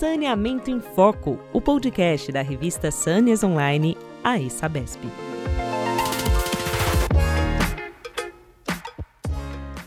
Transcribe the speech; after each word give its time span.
Saneamento 0.00 0.70
em 0.70 0.80
Foco, 0.80 1.38
o 1.52 1.60
podcast 1.60 2.32
da 2.32 2.40
revista 2.40 2.90
Sâneas 2.90 3.44
Online, 3.44 3.98
a 4.24 4.38
ESABESP. 4.38 5.06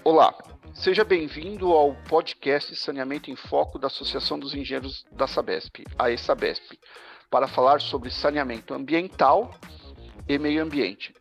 Olá, 0.04 0.32
seja 0.72 1.04
bem-vindo 1.04 1.72
ao 1.72 1.96
podcast 2.08 2.76
Saneamento 2.76 3.32
em 3.32 3.36
Foco 3.36 3.80
da 3.80 3.88
Associação 3.88 4.38
dos 4.38 4.54
Engenheiros 4.54 5.04
da 5.12 5.26
Sabesp, 5.26 5.84
a 5.98 6.12
ESABESP, 6.12 6.80
para 7.32 7.48
falar 7.48 7.82
sobre 7.82 8.12
saneamento 8.12 8.76
ambiental 8.76 9.50
e 10.30 10.38
meio 10.38 10.62
ambiente. 10.62 11.12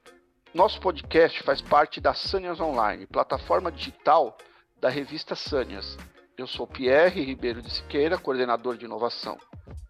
Nosso 0.53 0.79
podcast 0.79 1.43
faz 1.43 1.63
parte 1.63 1.99
da 1.99 2.13
Sâneas 2.13 2.61
Online, 2.61 3.07
plataforma 3.07 3.73
digital 3.73 4.37
da 4.79 4.91
revista 4.91 5.35
Sâneas. 5.35 5.97
Eu 6.37 6.47
sou 6.47 6.67
Pierre 6.67 7.23
Ribeiro 7.23 7.61
de 7.61 7.71
Siqueira, 7.71 8.17
coordenador 8.17 8.79
de 8.79 8.87
inovação 8.87 9.37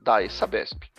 da 0.00 0.23
ESABESP. 0.24 0.91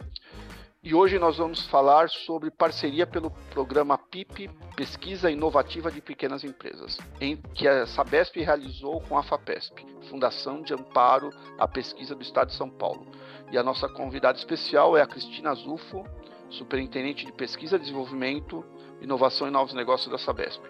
E 0.82 0.96
hoje 0.96 1.20
nós 1.20 1.38
vamos 1.38 1.66
falar 1.68 2.10
sobre 2.10 2.50
parceria 2.50 3.06
pelo 3.06 3.30
programa 3.52 3.98
PIP, 3.98 4.50
Pesquisa 4.76 5.30
Inovativa 5.30 5.92
de 5.92 6.02
Pequenas 6.02 6.46
Empresas, 6.46 6.98
em 7.20 7.36
que 7.36 7.68
a 7.68 7.86
Sabesp 7.86 8.38
realizou 8.38 9.02
com 9.02 9.18
a 9.18 9.24
FAPESP, 9.24 9.86
Fundação 10.10 10.62
de 10.62 10.74
Amparo 10.74 11.30
à 11.58 11.68
Pesquisa 11.68 12.16
do 12.16 12.22
Estado 12.22 12.48
de 12.48 12.56
São 12.56 12.70
Paulo. 12.70 13.06
E 13.52 13.58
a 13.58 13.64
nossa 13.64 13.90
convidada 13.90 14.38
especial 14.38 14.98
é 14.98 15.02
a 15.02 15.08
Cristina 15.08 15.54
Zufo, 15.54 16.06
Superintendente 16.50 17.26
de 17.26 17.34
Pesquisa, 17.34 17.78
Desenvolvimento, 17.78 18.64
Inovação 19.02 19.48
e 19.48 19.52
Novos 19.52 19.74
Negócios 19.74 20.10
da 20.10 20.18
Sabesp. 20.18 20.62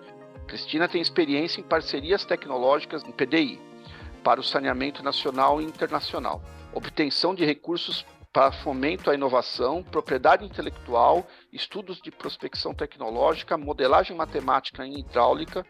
Cristina 0.47 0.87
tem 0.87 1.01
experiência 1.01 1.61
em 1.61 1.63
parcerias 1.63 2.25
tecnológicas 2.25 3.03
em 3.03 3.11
PDI, 3.11 3.72
para 4.23 4.39
o 4.39 4.43
saneamento 4.43 5.03
nacional 5.03 5.61
e 5.61 5.65
internacional, 5.65 6.41
obtenção 6.73 7.35
de 7.35 7.45
recursos 7.45 8.05
para 8.31 8.51
fomento 8.51 9.11
à 9.11 9.13
inovação, 9.13 9.83
propriedade 9.83 10.43
intelectual, 10.43 11.27
estudos 11.51 12.01
de 12.01 12.09
prospecção 12.09 12.73
tecnológica, 12.73 13.55
modelagem 13.57 14.17
matemática 14.17 14.83
em 14.83 14.99
hidráulica, 14.99 15.63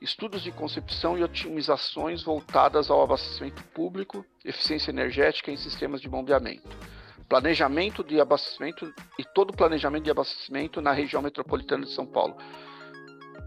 estudos 0.00 0.42
de 0.42 0.50
concepção 0.50 1.16
e 1.16 1.22
otimizações 1.22 2.24
voltadas 2.24 2.90
ao 2.90 3.00
abastecimento 3.00 3.62
público, 3.68 4.24
eficiência 4.44 4.90
energética 4.90 5.52
em 5.52 5.56
sistemas 5.56 6.00
de 6.00 6.08
bombeamento. 6.08 6.76
Planejamento 7.28 8.02
de 8.02 8.20
abastecimento 8.20 8.92
e 9.16 9.24
todo 9.24 9.50
o 9.50 9.56
planejamento 9.56 10.02
de 10.02 10.10
abastecimento 10.10 10.80
na 10.80 10.90
região 10.90 11.22
metropolitana 11.22 11.84
de 11.84 11.92
São 11.92 12.06
Paulo. 12.06 12.36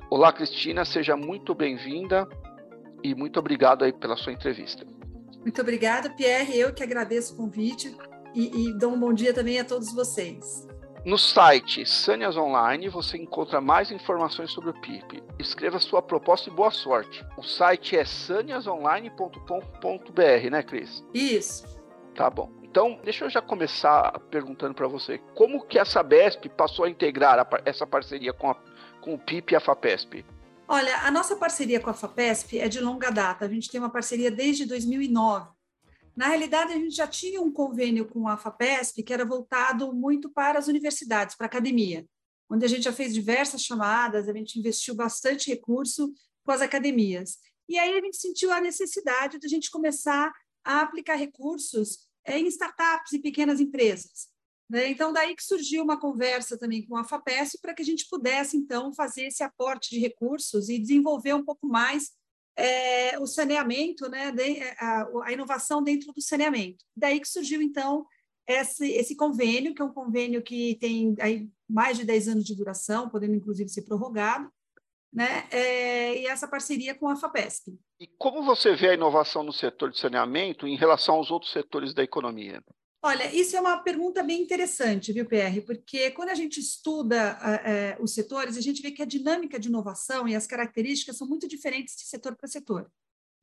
Olá, 0.09 0.31
Cristina, 0.31 0.86
seja 0.86 1.17
muito 1.17 1.53
bem-vinda 1.53 2.25
e 3.03 3.13
muito 3.13 3.39
obrigado 3.39 3.83
aí 3.83 3.91
pela 3.91 4.15
sua 4.15 4.31
entrevista. 4.31 4.85
Muito 5.41 5.61
obrigada, 5.61 6.09
Pierre. 6.09 6.57
Eu 6.57 6.73
que 6.73 6.81
agradeço 6.81 7.33
o 7.33 7.37
convite 7.37 7.95
e, 8.33 8.69
e 8.69 8.77
dou 8.77 8.93
um 8.93 8.99
bom 8.99 9.13
dia 9.13 9.33
também 9.33 9.59
a 9.59 9.65
todos 9.65 9.93
vocês. 9.93 10.65
No 11.05 11.17
site 11.17 11.85
Sanias 11.85 12.37
Online 12.37 12.87
você 12.87 13.17
encontra 13.17 13.59
mais 13.59 13.91
informações 13.91 14.51
sobre 14.51 14.69
o 14.69 14.81
PIP. 14.81 15.21
Escreva 15.37 15.77
sua 15.79 16.01
proposta 16.01 16.49
e 16.49 16.53
boa 16.53 16.71
sorte. 16.71 17.25
O 17.37 17.43
site 17.43 17.97
é 17.97 18.05
saniasonline.com.br, 18.05 20.49
né, 20.49 20.63
Cris? 20.63 21.03
Isso. 21.13 21.65
Tá 22.15 22.29
bom. 22.29 22.49
Então, 22.63 22.97
deixa 23.03 23.25
eu 23.25 23.29
já 23.29 23.41
começar 23.41 24.17
perguntando 24.31 24.73
para 24.73 24.87
você, 24.87 25.19
como 25.35 25.65
que 25.65 25.77
a 25.77 25.83
Sabesp 25.83 26.47
passou 26.49 26.85
a 26.85 26.89
integrar 26.89 27.37
a, 27.37 27.47
essa 27.65 27.85
parceria 27.85 28.31
com, 28.31 28.49
a, 28.49 28.55
com 29.01 29.13
o 29.13 29.19
PIP 29.19 29.51
e 29.51 29.55
a 29.57 29.59
FAPESP? 29.59 30.25
Olha, 30.67 30.97
a 31.00 31.11
nossa 31.11 31.36
parceria 31.36 31.80
com 31.80 31.89
a 31.89 31.94
FAPESP 31.94 32.58
é 32.58 32.69
de 32.69 32.80
longa 32.80 33.09
data, 33.09 33.45
a 33.45 33.50
gente 33.50 33.69
tem 33.69 33.80
uma 33.80 33.89
parceria 33.89 34.31
desde 34.31 34.66
2009. 34.66 35.52
Na 36.16 36.28
realidade, 36.28 36.72
a 36.72 36.78
gente 36.78 36.95
já 36.95 37.08
tinha 37.08 37.42
um 37.42 37.52
convênio 37.52 38.08
com 38.08 38.28
a 38.28 38.38
FAPESP 38.38 39.03
que 39.03 39.14
era 39.14 39.25
voltado 39.25 39.94
muito 39.94 40.30
para 40.30 40.58
as 40.58 40.67
universidades, 40.67 41.36
para 41.36 41.47
a 41.47 41.50
academia, 41.50 42.05
onde 42.49 42.64
a 42.64 42.67
gente 42.67 42.83
já 42.83 42.93
fez 42.93 43.14
diversas 43.14 43.61
chamadas, 43.61 44.30
a 44.30 44.33
gente 44.33 44.58
investiu 44.58 44.95
bastante 44.95 45.49
recurso 45.49 46.14
com 46.45 46.52
as 46.52 46.61
academias. 46.61 47.39
E 47.67 47.77
aí 47.77 47.98
a 47.98 48.02
gente 48.02 48.17
sentiu 48.17 48.52
a 48.52 48.61
necessidade 48.61 49.39
de 49.39 49.45
a 49.45 49.49
gente 49.49 49.70
começar 49.70 50.32
a 50.64 50.82
aplicar 50.82 51.16
recursos 51.16 52.08
é, 52.23 52.39
em 52.39 52.48
startups 52.48 53.11
e 53.11 53.20
pequenas 53.20 53.60
empresas. 53.60 54.33
Né? 54.69 54.89
Então, 54.89 55.11
daí 55.11 55.35
que 55.35 55.43
surgiu 55.43 55.83
uma 55.83 55.99
conversa 55.99 56.57
também 56.57 56.85
com 56.85 56.95
a 56.95 57.03
FAPESP 57.03 57.59
para 57.61 57.73
que 57.73 57.81
a 57.81 57.85
gente 57.85 58.07
pudesse, 58.09 58.57
então, 58.57 58.93
fazer 58.93 59.27
esse 59.27 59.43
aporte 59.43 59.89
de 59.89 59.99
recursos 59.99 60.69
e 60.69 60.79
desenvolver 60.79 61.33
um 61.33 61.43
pouco 61.43 61.67
mais 61.67 62.11
é, 62.55 63.19
o 63.19 63.25
saneamento, 63.25 64.09
né? 64.09 64.31
De, 64.31 64.61
a, 64.79 65.07
a, 65.25 65.31
inovação 65.31 65.83
dentro 65.83 66.11
do 66.13 66.21
saneamento. 66.21 66.83
Daí 66.95 67.19
que 67.19 67.27
surgiu, 67.27 67.61
então, 67.61 68.05
esse, 68.47 68.91
esse 68.91 69.15
convênio, 69.15 69.73
que 69.73 69.81
é 69.81 69.85
um 69.85 69.93
convênio 69.93 70.41
que 70.41 70.75
tem 70.80 71.15
aí 71.19 71.49
mais 71.69 71.97
de 71.97 72.05
10 72.05 72.30
anos 72.30 72.45
de 72.45 72.55
duração, 72.55 73.09
podendo, 73.09 73.35
inclusive, 73.35 73.69
ser 73.69 73.83
prorrogado, 73.83 74.51
né? 75.11 75.47
É, 75.51 76.21
e 76.21 76.25
essa 76.25 76.47
parceria 76.47 76.95
com 76.95 77.07
a 77.07 77.15
FAPESP. 77.15 77.77
E 77.99 78.07
como 78.17 78.43
você 78.43 78.75
vê 78.75 78.89
a 78.89 78.93
inovação 78.93 79.43
no 79.43 79.53
setor 79.53 79.91
de 79.91 79.99
saneamento 79.99 80.67
em 80.67 80.75
relação 80.75 81.15
aos 81.15 81.31
outros 81.31 81.51
setores 81.51 81.93
da 81.93 82.03
economia? 82.03 82.63
Olha, 83.05 83.36
isso 83.36 83.58
é 83.58 83.59
uma 83.59 83.77
pergunta 83.80 84.23
bem 84.23 84.41
interessante, 84.41 85.11
viu, 85.11 85.25
PR? 85.25 85.61
Porque 85.65 86.09
quando 86.11 86.30
a 86.30 86.36
gente 86.36 86.61
estuda 86.61 87.37
uh, 87.37 88.02
os 88.02 88.14
setores, 88.14 88.55
a 88.55 88.61
gente 88.61 88.81
vê 88.81 88.91
que 88.91 89.02
a 89.02 89.05
dinâmica 89.05 89.59
de 89.59 89.67
inovação 89.67 90.25
e 90.25 90.33
as 90.33 90.47
características 90.47 91.17
são 91.17 91.27
muito 91.27 91.45
diferentes 91.45 91.97
de 91.97 92.03
setor 92.03 92.33
para 92.33 92.47
setor. 92.47 92.89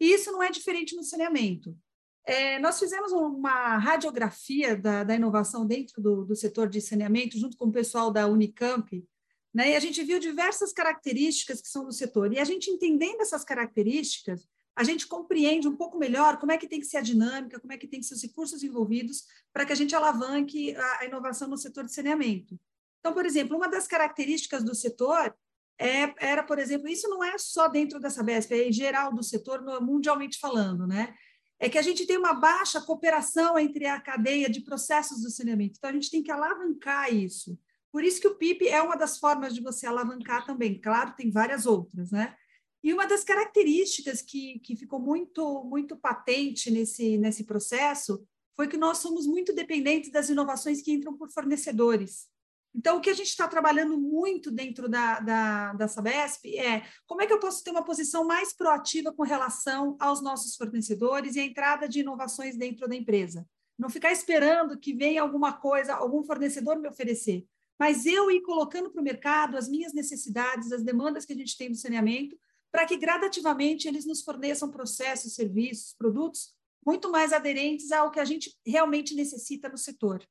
E 0.01 0.15
isso 0.15 0.33
não 0.33 0.43
é 0.43 0.51
diferente 0.51 0.97
no 0.97 1.05
saneamento. 1.05 1.77
É, 2.25 2.59
nós 2.59 2.79
fizemos 2.79 3.13
uma 3.13 3.77
radiografia 3.77 4.75
da, 4.75 5.05
da 5.05 5.15
inovação 5.15 5.67
dentro 5.67 6.01
do, 6.01 6.25
do, 6.25 6.35
setor 6.35 6.67
de 6.67 6.81
saneamento, 6.81 7.39
junto 7.39 7.59
com 7.59 7.67
o 7.67 7.73
pessoal 7.73 8.11
da 8.11 8.27
Unicamp, 8.27 9.07
né? 9.53 9.73
E 9.73 9.77
a 9.77 9.81
gente 9.81 10.03
viu 10.03 10.19
diversas 10.19 10.73
características 10.73 11.61
que 11.61 11.69
são 11.69 11.85
do 11.85 11.93
setor. 11.93 12.33
E 12.33 12.39
a 12.39 12.45
gente 12.45 12.71
entendendo 12.71 13.21
essas 13.21 13.45
características, 13.45 14.49
a 14.77 14.85
gente 14.85 15.07
compreende 15.07 15.69
um 15.69 15.77
pouco 15.77 15.99
melhor 15.99 16.39
como 16.39 16.53
é 16.53 16.59
que 16.59 16.69
tem 16.69 16.81
que 16.81 16.87
ser 16.87 16.99
a 16.99 17.03
dinâmica, 17.03 17.61
como 17.61 17.73
é 17.73 17.77
que 17.77 17.87
tem 17.87 18.01
que 18.01 18.07
ser 18.07 18.15
os 18.15 18.23
recursos 18.23 18.63
envolvidos 18.63 19.25
para 19.53 19.67
que 19.67 19.73
a 19.73 19.77
gente 19.77 19.95
alavanque 19.95 20.75
a, 20.75 20.99
a 21.01 21.05
inovação 21.05 21.49
no 21.49 21.57
setor 21.57 21.85
de 21.85 21.93
saneamento. 21.93 22.59
Então, 23.01 23.13
por 23.13 23.27
exemplo, 23.27 23.57
uma 23.57 23.69
das 23.69 23.87
características 23.87 24.63
do 24.63 24.75
setor 24.75 25.35
é, 25.79 26.13
era, 26.19 26.43
por 26.43 26.59
exemplo, 26.59 26.89
isso 26.89 27.09
não 27.09 27.25
é 27.25 27.39
só 27.39 27.67
dentro 27.67 27.99
dessa 27.99 28.23
BESP, 28.23 28.53
é 28.53 28.69
em 28.69 28.73
geral 28.73 29.15
do 29.15 29.23
setor, 29.23 29.63
mundialmente 29.81 30.39
falando, 30.39 30.87
né? 30.87 31.15
É 31.59 31.69
que 31.69 31.79
a 31.79 31.83
gente 31.83 32.07
tem 32.07 32.19
uma 32.19 32.35
baixa 32.35 32.81
cooperação 32.81 33.59
entre 33.59 33.87
a 33.87 34.01
cadeia 34.01 34.49
de 34.49 34.61
processos 34.61 35.23
do 35.23 35.31
saneamento. 35.31 35.75
Então, 35.79 35.91
a 35.91 35.93
gente 35.93 36.11
tem 36.11 36.23
que 36.23 36.31
alavancar 36.31 37.13
isso. 37.13 37.59
Por 37.91 38.05
isso 38.05 38.21
que 38.21 38.29
o 38.29 38.37
PIP 38.37 38.69
é 38.69 38.81
uma 38.83 38.97
das 38.97 39.19
formas 39.19 39.55
de 39.55 39.63
você 39.63 39.87
alavancar 39.87 40.47
também. 40.47 40.79
Claro, 40.81 41.15
tem 41.17 41.31
várias 41.31 41.67
outras, 41.67 42.11
né? 42.11 42.35
E 42.83 42.93
uma 42.93 43.07
das 43.07 43.23
características 43.23 44.23
que, 44.23 44.59
que 44.61 44.75
ficou 44.75 44.99
muito, 44.99 45.65
muito 45.65 45.97
patente 45.97 46.71
nesse, 46.71 47.19
nesse 47.19 47.45
processo 47.45 48.25
foi 48.57 48.69
que 48.69 48.77
nós 48.77 48.99
somos 48.99 49.27
muito 49.27 49.55
dependentes 49.55 50.11
das 50.11 50.29
inovações 50.29 50.83
que 50.83 50.93
entram 50.93 51.17
por 51.17 51.31
fornecedores. 51.31 52.29
Então, 52.75 52.99
o 52.99 53.01
que 53.01 53.11
a 53.11 53.15
gente 53.15 53.29
está 53.29 53.49
trabalhando 53.49 53.99
muito 53.99 54.51
dentro 54.51 54.89
da, 54.89 55.19
da, 55.21 55.73
da 55.73 55.89
Sabesp 55.89 56.57
é 56.57 56.85
como 57.07 57.21
é 57.21 57.27
que 57.27 57.33
eu 57.33 57.41
posso 57.41 57.65
ter 57.65 57.71
uma 57.71 57.85
posição 57.85 58.25
mais 58.25 58.53
proativa 58.53 59.13
com 59.13 59.25
relação 59.25 59.97
aos 59.99 60.23
nossos 60.23 60.55
fornecedores 60.57 61.35
e 61.35 61.41
a 61.41 61.45
entrada 61.45 61.89
de 61.89 62.01
inovações 62.01 62.57
dentro 62.57 62.89
da 62.89 62.95
empresa. 62.95 63.47
Não 63.79 63.91
ficar 63.91 64.13
esperando 64.13 64.79
que 64.79 64.95
venha 64.95 65.23
alguma 65.23 65.53
coisa, 65.53 65.95
algum 65.95 66.23
fornecedor 66.23 66.79
me 66.79 66.89
oferecer, 66.89 67.45
mas 67.79 68.07
eu 68.07 68.31
ir 68.31 68.43
colocando 68.43 68.91
para 68.91 69.01
o 69.01 69.05
mercado 69.05 69.57
as 69.57 69.69
minhas 69.69 69.93
necessidades, 69.93 70.71
as 70.71 70.83
demandas 70.83 71.25
que 71.25 71.33
a 71.33 71.37
gente 71.37 71.57
tem 71.57 71.71
no 71.71 71.75
saneamento, 71.75 72.37
para 72.71 72.87
que 72.87 72.97
gradativamente 72.97 73.89
eles 73.89 74.07
nos 74.07 74.23
forneçam 74.23 74.71
processos, 74.71 75.35
serviços, 75.35 75.95
produtos 75.95 76.55
muito 76.85 77.11
mais 77.11 77.33
aderentes 77.33 77.93
ao 77.93 78.11
que 78.11 78.21
a 78.21 78.25
gente 78.25 78.57
realmente 78.67 79.15
necessita 79.15 79.69
no 79.69 79.77
setor. 79.77 80.27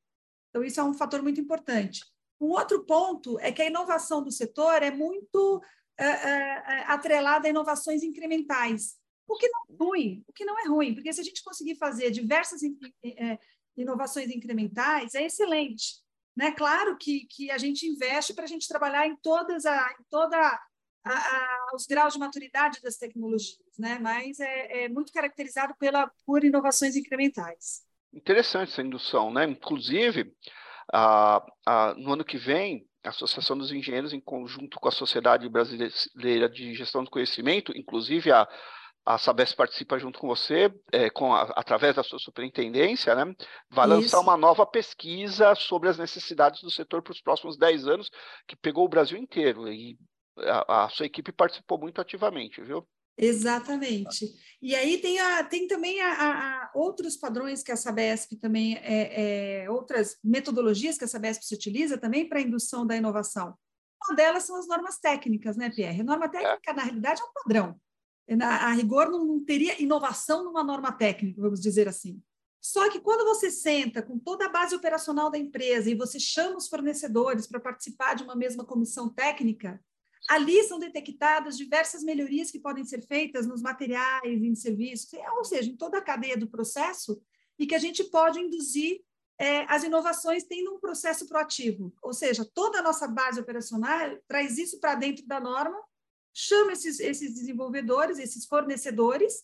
Então, 0.50 0.63
isso 0.63 0.80
é 0.80 0.83
um 0.83 0.94
fator 0.94 1.21
muito 1.21 1.39
importante. 1.39 2.01
Um 2.41 2.47
outro 2.47 2.86
ponto 2.86 3.39
é 3.39 3.51
que 3.51 3.62
a 3.62 3.68
inovação 3.68 4.24
do 4.24 4.31
setor 4.31 4.81
é 4.81 4.89
muito 4.89 5.62
é, 5.97 6.06
é, 6.06 6.83
atrelada 6.88 7.47
a 7.47 7.50
inovações 7.50 8.01
incrementais, 8.03 8.95
o 9.27 9.35
que 9.35 9.47
não 9.47 9.62
é 9.69 9.83
ruim, 9.83 10.24
o 10.27 10.33
que 10.33 10.45
não 10.45 10.57
é 10.57 10.68
ruim, 10.68 10.95
porque 10.95 11.12
se 11.13 11.21
a 11.21 11.24
gente 11.24 11.44
conseguir 11.44 11.75
fazer 11.75 12.09
diversas 12.09 12.62
inovações 13.77 14.30
incrementais, 14.30 15.13
é 15.13 15.25
excelente. 15.25 16.01
Né? 16.35 16.51
Claro 16.51 16.97
que, 16.97 17.27
que 17.30 17.51
a 17.51 17.57
gente 17.57 17.85
investe 17.85 18.33
para 18.33 18.45
a 18.45 18.47
gente 18.47 18.68
trabalhar 18.68 19.06
em 19.07 19.15
todas 19.18 19.65
a, 19.65 19.92
em 19.92 20.03
toda 20.09 20.59
a, 21.04 21.12
a, 21.12 21.72
os 21.74 21.86
graus 21.86 22.13
de 22.13 22.19
maturidade 22.19 22.81
das 22.81 22.98
tecnologias, 22.98 23.57
né? 23.78 24.00
mas 24.00 24.40
é, 24.40 24.84
é 24.84 24.90
muito 24.90 25.12
caracterizado 25.12 25.74
pela, 25.78 26.12
por 26.25 26.44
inovações 26.44 26.96
incrementais. 26.96 27.84
Interessante 28.13 28.72
essa 28.72 28.81
indução, 28.81 29.31
né? 29.31 29.46
Inclusive, 29.46 30.34
a, 30.92 31.46
no 31.98 32.13
ano 32.13 32.25
que 32.25 32.38
vem, 32.38 32.88
a 33.04 33.10
Associação 33.10 33.57
dos 33.57 33.72
Engenheiros, 33.72 34.13
em 34.13 34.19
conjunto 34.19 34.80
com 34.80 34.88
a 34.88 34.92
Sociedade 34.92 35.48
Brasileira 35.48 36.50
de 36.50 36.74
Gestão 36.74 37.04
do 37.04 37.12
Conhecimento, 37.12 37.72
inclusive 37.78 38.31
a, 38.31 38.48
a 39.06 39.18
Sabesp 39.18 39.56
participa 39.56 39.98
junto 39.98 40.19
com 40.19 40.28
você, 40.28 40.74
é, 40.92 41.10
com 41.10 41.34
a, 41.34 41.44
através 41.56 41.95
da 41.95 42.04
sua 42.04 42.19
superintendência, 42.19 43.16
né? 43.16 43.34
Vai 43.69 43.88
Isso. 43.88 43.95
lançar 43.95 44.19
uma 44.19 44.36
nova 44.36 44.66
pesquisa 44.66 45.56
sobre 45.56 45.90
as 45.90 45.98
necessidades 45.98 46.62
do 46.62 46.72
setor 46.72 47.02
para 47.02 47.12
os 47.12 47.22
próximos 47.22 47.57
10 47.57 47.88
anos, 47.88 48.10
que 48.48 48.56
pegou 48.56 48.86
o 48.86 48.90
Brasil 48.90 49.18
inteiro. 49.18 49.72
E 49.72 49.98
a, 50.45 50.86
a 50.86 50.89
sua 50.89 51.06
equipe 51.06 51.31
participou 51.31 51.77
muito 51.77 52.00
ativamente, 52.01 52.62
viu? 52.62 52.88
Exatamente. 53.21 54.33
E 54.62 54.74
aí 54.74 54.97
tem, 54.97 55.19
a, 55.19 55.44
tem 55.44 55.68
também 55.68 56.00
a, 56.00 56.13
a, 56.13 56.71
outros 56.74 57.18
padrões 57.18 57.62
que 57.62 57.71
a 57.71 57.75
Sabesp 57.75 58.38
também, 58.38 58.77
é, 58.77 59.63
é, 59.63 59.69
outras 59.69 60.18
metodologias 60.24 60.97
que 60.97 61.03
a 61.03 61.07
Sabesp 61.07 61.44
se 61.44 61.53
utiliza 61.53 61.97
também 61.97 62.27
para 62.27 62.39
a 62.39 62.41
indução 62.41 62.88
da 62.88 62.95
inovação. 62.95 63.56
Uma 64.07 64.15
delas 64.15 64.44
são 64.44 64.57
as 64.57 64.68
normas 64.68 65.00
técnicas, 65.00 65.57
né, 65.57 65.69
Pierre? 65.69 66.01
Norma 66.01 66.30
técnica, 66.30 66.71
na 66.71 66.83
realidade, 66.83 67.21
é 67.21 67.25
um 67.25 67.33
padrão. 67.33 67.75
Na, 68.30 68.68
a 68.68 68.71
rigor, 68.71 69.09
não, 69.09 69.25
não 69.25 69.44
teria 69.44 69.81
inovação 69.81 70.45
numa 70.45 70.63
norma 70.63 70.94
técnica, 70.94 71.42
vamos 71.42 71.59
dizer 71.59 71.89
assim. 71.89 72.21
Só 72.62 72.89
que 72.89 73.01
quando 73.01 73.25
você 73.25 73.51
senta 73.51 74.01
com 74.01 74.18
toda 74.18 74.45
a 74.45 74.50
base 74.50 74.75
operacional 74.75 75.30
da 75.30 75.38
empresa 75.38 75.89
e 75.89 75.95
você 75.95 76.19
chama 76.19 76.57
os 76.57 76.69
fornecedores 76.69 77.47
para 77.47 77.59
participar 77.59 78.13
de 78.15 78.24
uma 78.24 78.35
mesma 78.35 78.63
comissão 78.63 79.09
técnica, 79.09 79.81
Ali 80.30 80.64
são 80.64 80.78
detectadas 80.78 81.58
diversas 81.58 82.04
melhorias 82.04 82.52
que 82.52 82.60
podem 82.60 82.86
ser 82.86 83.02
feitas 83.02 83.48
nos 83.48 83.64
materiais, 83.64 84.44
em 84.44 84.54
serviços, 84.54 85.10
ou 85.36 85.44
seja, 85.44 85.72
em 85.72 85.76
toda 85.76 85.98
a 85.98 86.04
cadeia 86.04 86.38
do 86.38 86.48
processo, 86.48 87.20
e 87.58 87.66
que 87.66 87.74
a 87.74 87.80
gente 87.80 88.04
pode 88.04 88.40
induzir 88.40 89.02
é, 89.40 89.66
as 89.74 89.84
inovações 89.84 90.44
tendo 90.44 90.76
um 90.76 90.80
processo 90.80 91.28
proativo. 91.28 91.92
Ou 92.04 92.14
seja, 92.14 92.48
toda 92.54 92.78
a 92.78 92.84
nossa 92.84 93.08
base 93.08 93.40
operacional 93.40 94.20
traz 94.28 94.60
isso 94.60 94.80
para 94.80 94.94
dentro 94.94 95.26
da 95.26 95.40
norma, 95.40 95.81
chama 96.31 96.74
esses, 96.74 97.00
esses 97.00 97.34
desenvolvedores, 97.34 98.20
esses 98.20 98.46
fornecedores, 98.46 99.44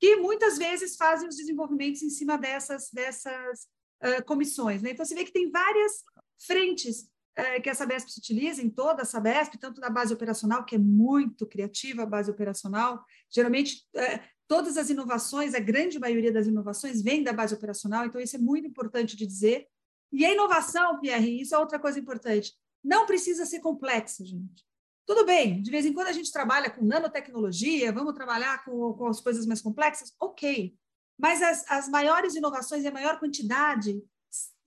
que 0.00 0.16
muitas 0.16 0.58
vezes 0.58 0.96
fazem 0.96 1.28
os 1.28 1.36
desenvolvimentos 1.36 2.02
em 2.02 2.10
cima 2.10 2.36
dessas, 2.36 2.90
dessas 2.90 3.68
uh, 4.02 4.24
comissões. 4.26 4.82
Né? 4.82 4.90
Então, 4.90 5.04
você 5.04 5.14
vê 5.14 5.24
que 5.24 5.32
tem 5.32 5.48
várias 5.48 6.02
frentes 6.44 7.08
é, 7.36 7.60
que 7.60 7.68
a 7.68 7.74
Sabesp 7.74 8.10
se 8.10 8.18
utiliza 8.18 8.62
em 8.62 8.70
toda 8.70 9.02
a 9.02 9.04
Sabesp, 9.04 9.56
tanto 9.58 9.80
na 9.80 9.90
base 9.90 10.14
operacional, 10.14 10.64
que 10.64 10.76
é 10.76 10.78
muito 10.78 11.46
criativa 11.46 12.02
a 12.02 12.06
base 12.06 12.30
operacional. 12.30 13.04
Geralmente, 13.30 13.86
é, 13.96 14.20
todas 14.46 14.76
as 14.76 14.90
inovações, 14.90 15.54
a 15.54 15.60
grande 15.60 15.98
maioria 15.98 16.32
das 16.32 16.46
inovações 16.46 17.02
vem 17.02 17.22
da 17.22 17.32
base 17.32 17.54
operacional, 17.54 18.06
então 18.06 18.20
isso 18.20 18.36
é 18.36 18.38
muito 18.38 18.68
importante 18.68 19.16
de 19.16 19.26
dizer. 19.26 19.66
E 20.12 20.24
a 20.24 20.32
inovação, 20.32 21.00
Pierre, 21.00 21.40
isso 21.40 21.54
é 21.54 21.58
outra 21.58 21.78
coisa 21.78 21.98
importante, 21.98 22.52
não 22.82 23.06
precisa 23.06 23.44
ser 23.46 23.60
complexa, 23.60 24.24
gente. 24.24 24.64
Tudo 25.06 25.26
bem, 25.26 25.60
de 25.60 25.70
vez 25.70 25.84
em 25.84 25.92
quando 25.92 26.08
a 26.08 26.12
gente 26.12 26.32
trabalha 26.32 26.70
com 26.70 26.84
nanotecnologia, 26.84 27.92
vamos 27.92 28.14
trabalhar 28.14 28.64
com, 28.64 28.94
com 28.94 29.06
as 29.06 29.20
coisas 29.20 29.44
mais 29.44 29.60
complexas, 29.60 30.12
ok. 30.20 30.74
Mas 31.18 31.42
as, 31.42 31.70
as 31.70 31.88
maiores 31.88 32.34
inovações 32.34 32.84
e 32.84 32.88
a 32.88 32.92
maior 32.92 33.18
quantidade 33.18 34.02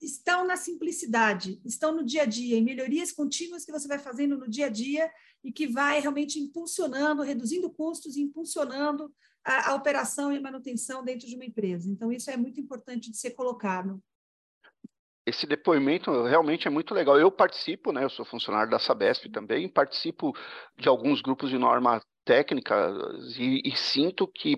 estão 0.00 0.46
na 0.46 0.56
simplicidade, 0.56 1.60
estão 1.64 1.92
no 1.92 2.04
dia 2.04 2.22
a 2.22 2.26
dia, 2.26 2.56
em 2.56 2.62
melhorias 2.62 3.12
contínuas 3.12 3.64
que 3.64 3.72
você 3.72 3.88
vai 3.88 3.98
fazendo 3.98 4.38
no 4.38 4.48
dia 4.48 4.66
a 4.66 4.68
dia 4.68 5.10
e 5.42 5.52
que 5.52 5.66
vai 5.66 6.00
realmente 6.00 6.38
impulsionando, 6.38 7.22
reduzindo 7.22 7.70
custos 7.70 8.16
e 8.16 8.22
impulsionando 8.22 9.12
a, 9.44 9.70
a 9.70 9.74
operação 9.74 10.32
e 10.32 10.36
a 10.36 10.40
manutenção 10.40 11.02
dentro 11.04 11.26
de 11.26 11.34
uma 11.34 11.44
empresa. 11.44 11.90
Então, 11.90 12.12
isso 12.12 12.30
é 12.30 12.36
muito 12.36 12.60
importante 12.60 13.10
de 13.10 13.16
ser 13.16 13.30
colocado. 13.30 14.00
Esse 15.26 15.46
depoimento 15.46 16.22
realmente 16.22 16.66
é 16.66 16.70
muito 16.70 16.94
legal. 16.94 17.18
Eu 17.18 17.30
participo, 17.30 17.92
né? 17.92 18.02
Eu 18.02 18.10
sou 18.10 18.24
funcionário 18.24 18.70
da 18.70 18.78
Sabesp 18.78 19.28
também, 19.28 19.68
participo 19.68 20.34
de 20.78 20.88
alguns 20.88 21.20
grupos 21.20 21.50
de 21.50 21.58
norma 21.58 22.00
técnica 22.24 22.90
e, 23.38 23.62
e 23.64 23.76
sinto 23.76 24.26
que 24.26 24.56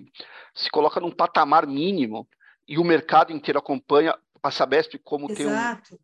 se 0.53 0.69
coloca 0.69 0.99
num 0.99 1.11
patamar 1.11 1.67
mínimo 1.67 2.27
e 2.67 2.77
o 2.77 2.83
mercado 2.83 3.33
inteiro 3.33 3.59
acompanha 3.59 4.17
a 4.43 4.51
Sabesp 4.51 4.97
como 5.03 5.31
Exato. 5.31 5.89
tem 5.89 5.97
um, 5.97 5.99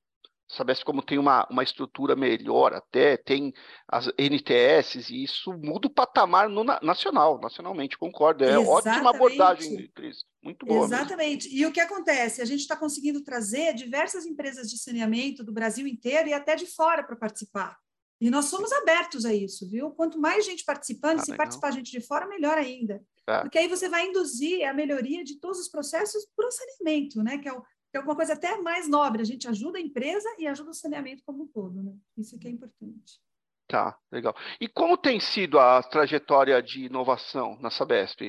Sabesp 0.49 0.85
como 0.85 1.01
tem 1.01 1.17
uma, 1.17 1.45
uma 1.51 1.63
estrutura 1.63 2.15
melhor 2.15 2.73
até, 2.73 3.17
tem 3.17 3.53
as 3.87 4.07
NTS 4.17 5.09
e 5.09 5.23
isso 5.23 5.51
muda 5.53 5.87
o 5.87 5.93
patamar 5.93 6.47
no, 6.47 6.63
nacional, 6.63 7.39
nacionalmente, 7.39 7.97
concordo. 7.97 8.45
É 8.45 8.51
Exatamente. 8.51 8.69
ótima 8.69 9.09
abordagem, 9.09 9.91
Cris. 9.93 10.23
Muito 10.41 10.65
boa. 10.65 10.85
Exatamente. 10.85 11.49
Mesmo. 11.49 11.59
E 11.59 11.65
o 11.65 11.71
que 11.71 11.81
acontece? 11.81 12.41
A 12.41 12.45
gente 12.45 12.61
está 12.61 12.77
conseguindo 12.77 13.21
trazer 13.23 13.73
diversas 13.73 14.25
empresas 14.25 14.69
de 14.69 14.77
saneamento 14.77 15.43
do 15.43 15.51
Brasil 15.51 15.85
inteiro 15.85 16.29
e 16.29 16.33
até 16.33 16.55
de 16.55 16.65
fora 16.65 17.03
para 17.03 17.17
participar. 17.17 17.77
E 18.19 18.29
nós 18.29 18.45
somos 18.45 18.71
abertos 18.71 19.25
a 19.25 19.33
isso, 19.33 19.69
viu? 19.69 19.91
Quanto 19.91 20.19
mais 20.19 20.45
gente 20.45 20.63
participando, 20.63 21.19
ah, 21.19 21.23
se 21.23 21.31
legal. 21.31 21.45
participar 21.45 21.71
gente 21.71 21.91
de 21.91 22.01
fora, 22.01 22.25
melhor 22.25 22.57
ainda. 22.57 23.03
É. 23.27 23.41
Porque 23.41 23.57
aí 23.57 23.67
você 23.67 23.89
vai 23.89 24.07
induzir 24.07 24.67
a 24.67 24.73
melhoria 24.73 25.23
de 25.23 25.39
todos 25.39 25.59
os 25.59 25.67
processos 25.67 26.25
para 26.35 26.47
o 26.47 26.51
saneamento, 26.51 27.21
né? 27.21 27.37
Que 27.37 27.49
é 27.49 27.53
o, 27.53 27.61
é 27.97 27.99
uma 27.99 28.15
coisa 28.15 28.33
até 28.33 28.57
mais 28.61 28.87
nobre. 28.87 29.21
A 29.21 29.25
gente 29.25 29.47
ajuda 29.47 29.77
a 29.77 29.81
empresa 29.81 30.27
e 30.37 30.47
ajuda 30.47 30.71
o 30.71 30.73
saneamento 30.73 31.23
como 31.25 31.43
um 31.43 31.47
todo, 31.47 31.81
né? 31.81 31.93
Isso 32.17 32.37
que 32.39 32.47
é 32.47 32.51
importante. 32.51 33.19
Tá, 33.67 33.97
legal. 34.11 34.33
E 34.61 34.67
como 34.67 34.97
tem 34.97 35.19
sido 35.19 35.59
a 35.59 35.83
trajetória 35.83 36.61
de 36.63 36.85
inovação 36.85 37.57
na 37.59 37.69
Sabesp, 37.69 38.21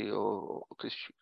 Cristina? 0.79 1.17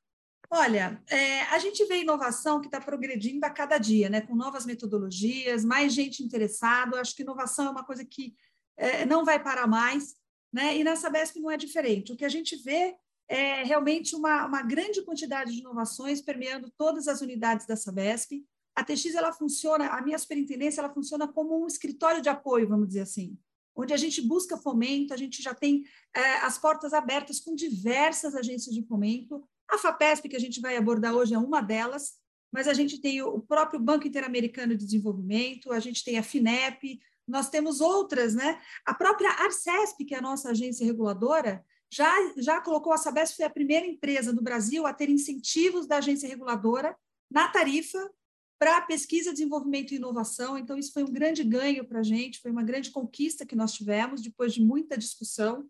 Olha, 0.49 1.03
é, 1.11 1.43
a 1.43 1.59
gente 1.59 1.85
vê 1.87 2.01
inovação 2.01 2.61
que 2.61 2.69
está 2.69 2.81
progredindo 2.81 3.45
a 3.45 3.51
cada 3.51 3.79
dia, 3.79 4.09
né? 4.09 4.21
Com 4.21 4.35
novas 4.35 4.65
metodologias, 4.65 5.65
mais 5.65 5.93
gente 5.93 6.23
interessada. 6.23 7.01
Acho 7.01 7.15
que 7.15 7.23
inovação 7.23 7.67
é 7.67 7.71
uma 7.71 7.85
coisa 7.85 8.05
que 8.05 8.35
é, 8.77 9.05
não 9.05 9.25
vai 9.25 9.43
parar 9.43 9.67
mais, 9.67 10.15
né? 10.53 10.77
E 10.77 10.85
na 10.85 10.95
Sabesp 10.95 11.41
não 11.41 11.51
é 11.51 11.57
diferente. 11.57 12.13
O 12.13 12.17
que 12.17 12.25
a 12.25 12.29
gente 12.29 12.57
vê 12.63 12.95
é 13.29 13.63
realmente 13.65 14.15
uma, 14.15 14.47
uma 14.47 14.63
grande 14.63 15.03
quantidade 15.03 15.53
de 15.53 15.61
inovações 15.61 16.21
permeando 16.21 16.73
todas 16.77 17.09
as 17.09 17.21
unidades 17.21 17.67
da 17.67 17.77
Sabesp. 17.77 18.45
A 18.75 18.85
TX 18.85 19.15
ela 19.15 19.33
funciona, 19.33 19.89
a 19.89 20.03
minha 20.03 20.19
superintendência 20.19 20.81
ela 20.81 20.93
funciona 20.93 21.27
como 21.27 21.63
um 21.63 21.67
escritório 21.67 22.21
de 22.21 22.29
apoio, 22.29 22.69
vamos 22.69 22.89
dizer 22.89 23.01
assim, 23.01 23.37
onde 23.75 23.93
a 23.93 23.97
gente 23.97 24.23
busca 24.23 24.57
fomento, 24.57 25.13
a 25.13 25.17
gente 25.17 25.43
já 25.43 25.55
tem 25.55 25.85
é, 26.15 26.39
as 26.39 26.59
portas 26.59 26.93
abertas 26.93 27.41
com 27.41 27.55
diversas 27.55 28.35
agências 28.35 28.75
de 28.75 28.83
fomento. 28.83 29.43
A 29.69 29.79
FAPESP, 29.79 30.29
que 30.29 30.37
a 30.37 30.41
gente 30.41 30.61
vai 30.61 30.77
abordar 30.77 31.15
hoje, 31.15 31.35
é 31.35 31.39
uma 31.39 31.61
delas, 31.61 32.15
mas 32.53 32.69
a 32.69 32.75
gente 32.75 33.01
tem 33.01 33.21
o 33.23 33.41
próprio 33.41 33.81
Banco 33.81 34.07
Interamericano 34.07 34.77
de 34.77 34.85
Desenvolvimento, 34.85 35.73
a 35.73 35.81
gente 35.81 36.05
tem 36.05 36.17
a 36.17 36.23
FINEP, 36.23 37.01
nós 37.27 37.51
temos 37.51 37.81
outras, 37.81 38.35
né? 38.35 38.61
A 38.85 38.95
própria 38.95 39.31
Arcesp, 39.31 40.05
que 40.05 40.15
é 40.15 40.19
a 40.19 40.23
nossa 40.23 40.51
agência 40.51 40.87
reguladora, 40.87 41.65
já, 41.91 42.13
já 42.37 42.61
colocou 42.61 42.93
a 42.93 42.99
Sabesp 42.99 43.37
foi 43.37 43.45
a 43.45 43.51
primeira 43.51 43.87
empresa 43.87 44.33
do 44.33 44.43
Brasil 44.43 44.87
a 44.87 44.93
ter 44.93 45.09
incentivos 45.09 45.87
da 45.87 45.99
agência 45.99 46.29
reguladora 46.29 46.97
na 47.31 47.49
tarifa 47.49 48.11
para 48.59 48.81
pesquisa, 48.81 49.33
desenvolvimento 49.33 49.93
e 49.93 49.97
inovação. 49.97 50.57
Então, 50.57 50.79
isso 50.79 50.93
foi 50.93 51.05
um 51.05 51.13
grande 51.13 51.45
ganho 51.45 51.87
para 51.87 52.01
a 52.01 52.03
gente, 52.03 52.41
foi 52.41 52.51
uma 52.51 52.63
grande 52.63 52.91
conquista 52.91 53.45
que 53.45 53.55
nós 53.55 53.73
tivemos 53.73 54.23
depois 54.23 54.55
de 54.55 54.63
muita 54.63 54.97
discussão. 54.97 55.69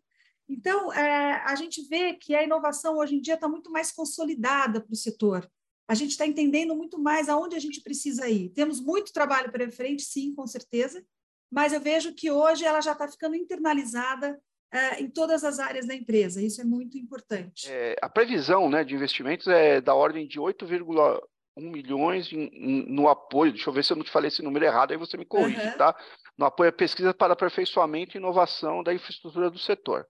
Então, 0.49 0.93
é, 0.93 1.43
a 1.45 1.55
gente 1.57 1.83
vê 1.89 2.15
que 2.15 2.35
a 2.35 2.45
inovação 2.45 2.99
hoje 2.99 3.17
em 3.17 3.21
dia 3.21 3.35
está 3.35 3.49
muito 3.49 3.71
mais 3.71 3.91
consolidada 3.91 4.81
para 4.81 4.93
o 4.93 4.97
setor. 4.97 5.51
A 5.89 5.95
gente 5.95 6.11
está 6.11 6.27
entendendo 6.27 6.75
muito 6.75 6.99
mais 6.99 7.29
aonde 7.29 7.57
a 7.57 7.61
gente 7.61 7.81
precisa 7.81 8.29
ir. 8.29 8.51
Temos 8.51 8.81
muito 8.81 9.13
trabalho 9.13 9.51
para 9.51 9.71
frente, 9.71 10.03
sim, 10.03 10.35
com 10.35 10.47
certeza, 10.47 11.05
mas 11.51 11.73
eu 11.73 11.81
vejo 11.81 12.15
que 12.15 12.31
hoje 12.31 12.65
ela 12.65 12.81
já 12.81 12.93
está 12.93 13.09
ficando 13.09 13.37
internalizada 13.37 14.41
é, 14.73 15.01
em 15.01 15.09
todas 15.09 15.45
as 15.45 15.59
áreas 15.59 15.87
da 15.87 15.95
empresa. 15.95 16.43
Isso 16.43 16.61
é 16.61 16.65
muito 16.65 16.99
importante. 16.99 17.71
É, 17.71 17.97
a 18.03 18.09
previsão 18.09 18.69
né, 18.69 18.85
de 18.85 18.95
investimentos 18.95 19.47
é 19.47 19.81
da 19.81 19.95
ordem 19.95 20.27
de 20.27 20.41
8,1 20.41 21.21
milhões 21.57 22.33
em, 22.33 22.51
em, 22.53 22.93
no 22.93 23.09
apoio. 23.09 23.53
Deixa 23.53 23.69
eu 23.69 23.75
ver 23.75 23.85
se 23.85 23.93
eu 23.93 23.97
não 23.97 24.05
te 24.05 24.11
falei 24.11 24.29
esse 24.29 24.43
número 24.43 24.65
errado, 24.65 24.91
aí 24.91 24.97
você 24.97 25.17
me 25.17 25.25
corrige, 25.25 25.61
uhum. 25.61 25.77
tá? 25.77 25.97
No 26.37 26.47
apoio 26.47 26.71
à 26.71 26.73
pesquisa 26.73 27.15
para 27.15 27.33
aperfeiçoamento 27.33 28.17
e 28.17 28.19
inovação 28.19 28.83
da 28.83 28.93
infraestrutura 28.93 29.51
do 29.51 29.59
setor. 29.59 30.07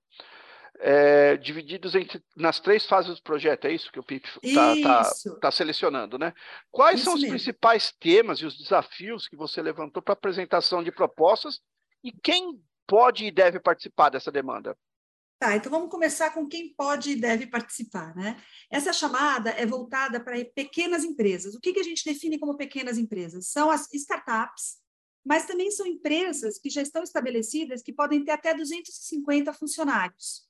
É, 0.78 1.38
divididos 1.38 1.94
entre, 1.94 2.22
nas 2.36 2.60
três 2.60 2.84
fases 2.84 3.16
do 3.16 3.22
projeto, 3.22 3.64
é 3.64 3.72
isso 3.72 3.90
que 3.90 3.98
o 3.98 4.02
PIP 4.02 4.28
está 4.42 4.75
tá, 4.82 5.10
tá 5.40 5.50
selecionando, 5.50 6.18
né? 6.18 6.34
Quais 6.70 6.96
isso 6.96 7.04
são 7.06 7.14
os 7.14 7.22
mesmo. 7.22 7.34
principais 7.34 7.92
temas 7.98 8.40
e 8.40 8.44
os 8.44 8.58
desafios 8.58 9.26
que 9.26 9.36
você 9.36 9.62
levantou 9.62 10.02
para 10.02 10.12
apresentação 10.12 10.82
de 10.82 10.92
propostas 10.92 11.60
e 12.04 12.12
quem 12.12 12.60
pode 12.87 13.26
e 13.26 13.31
deve 13.31 13.59
participar 13.61 14.11
dessa 14.11 14.31
demanda? 14.31 14.76
Tá, 15.38 15.55
então 15.55 15.71
vamos 15.71 15.90
começar 15.90 16.31
com 16.31 16.49
quem 16.49 16.73
pode 16.75 17.11
e 17.11 17.21
deve 17.21 17.47
participar, 17.47 18.16
né? 18.16 18.43
Essa 18.71 18.90
chamada 18.90 19.50
é 19.50 19.66
voltada 19.66 20.19
para 20.19 20.43
pequenas 20.55 21.05
empresas. 21.05 21.55
O 21.55 21.61
que, 21.61 21.75
que 21.75 21.81
a 21.81 21.85
gente 21.85 22.05
define 22.05 22.38
como 22.38 22.57
pequenas 22.57 22.97
empresas? 22.97 23.49
São 23.49 23.71
as 23.71 23.93
startups, 23.93 24.78
mas 25.23 25.45
também 25.45 25.71
são 25.71 25.87
empresas 25.87 26.59
que 26.59 26.71
já 26.71 26.81
estão 26.81 27.02
estabelecidas 27.02 27.83
que 27.83 27.93
podem 27.93 28.25
ter 28.25 28.31
até 28.31 28.55
250 28.55 29.52
funcionários. 29.52 30.47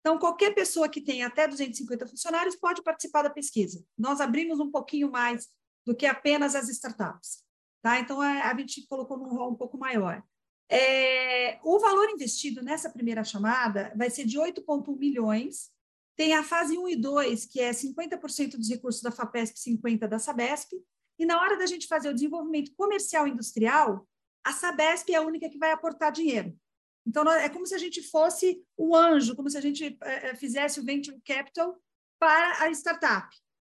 Então, 0.00 0.18
qualquer 0.18 0.54
pessoa 0.54 0.88
que 0.88 1.00
tenha 1.00 1.28
até 1.28 1.46
250 1.46 2.06
funcionários 2.06 2.56
pode 2.56 2.82
participar 2.82 3.22
da 3.22 3.30
pesquisa. 3.30 3.84
Nós 3.96 4.20
abrimos 4.20 4.58
um 4.58 4.70
pouquinho 4.70 5.10
mais 5.10 5.48
do 5.84 5.94
que 5.94 6.06
apenas 6.06 6.56
as 6.56 6.68
startups. 6.68 7.44
Tá? 7.80 8.00
Então, 8.00 8.20
a 8.20 8.56
gente 8.56 8.86
colocou 8.88 9.16
num 9.16 9.28
rol 9.28 9.52
um 9.52 9.56
pouco 9.56 9.78
maior. 9.78 10.20
É, 10.68 11.58
o 11.62 11.78
valor 11.78 12.10
investido 12.10 12.62
nessa 12.62 12.90
primeira 12.90 13.22
chamada 13.22 13.92
vai 13.96 14.10
ser 14.10 14.24
de 14.24 14.38
8,1 14.38 14.98
milhões 14.98 15.70
tem 16.16 16.34
a 16.34 16.42
fase 16.42 16.78
1 16.78 16.88
e 16.88 16.96
2, 16.96 17.44
que 17.44 17.60
é 17.60 17.70
50% 17.70 18.56
dos 18.56 18.70
recursos 18.70 19.02
da 19.02 19.10
FAPESP, 19.10 19.58
50% 19.58 20.08
da 20.08 20.18
Sabesp, 20.18 20.72
e 21.18 21.26
na 21.26 21.40
hora 21.40 21.58
da 21.58 21.66
gente 21.66 21.86
fazer 21.86 22.08
o 22.08 22.14
desenvolvimento 22.14 22.74
comercial 22.74 23.28
e 23.28 23.30
industrial, 23.30 24.08
a 24.42 24.52
Sabesp 24.52 25.10
é 25.12 25.16
a 25.16 25.22
única 25.22 25.48
que 25.50 25.58
vai 25.58 25.72
aportar 25.72 26.10
dinheiro. 26.10 26.58
Então, 27.06 27.30
é 27.30 27.48
como 27.48 27.66
se 27.66 27.74
a 27.74 27.78
gente 27.78 28.02
fosse 28.02 28.64
o 28.76 28.96
anjo, 28.96 29.36
como 29.36 29.48
se 29.48 29.58
a 29.58 29.60
gente 29.60 29.96
é, 30.02 30.34
fizesse 30.34 30.80
o 30.80 30.84
venture 30.84 31.20
capital 31.24 31.78
para 32.18 32.64
a 32.64 32.70
startup. 32.70 33.28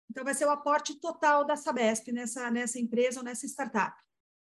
Então, 0.09 0.23
vai 0.23 0.33
ser 0.33 0.45
o 0.45 0.49
aporte 0.49 0.95
total 0.99 1.45
da 1.45 1.55
Sabesp 1.55 2.11
nessa, 2.11 2.49
nessa 2.49 2.79
empresa 2.79 3.19
ou 3.19 3.25
nessa 3.25 3.45
startup. 3.45 3.95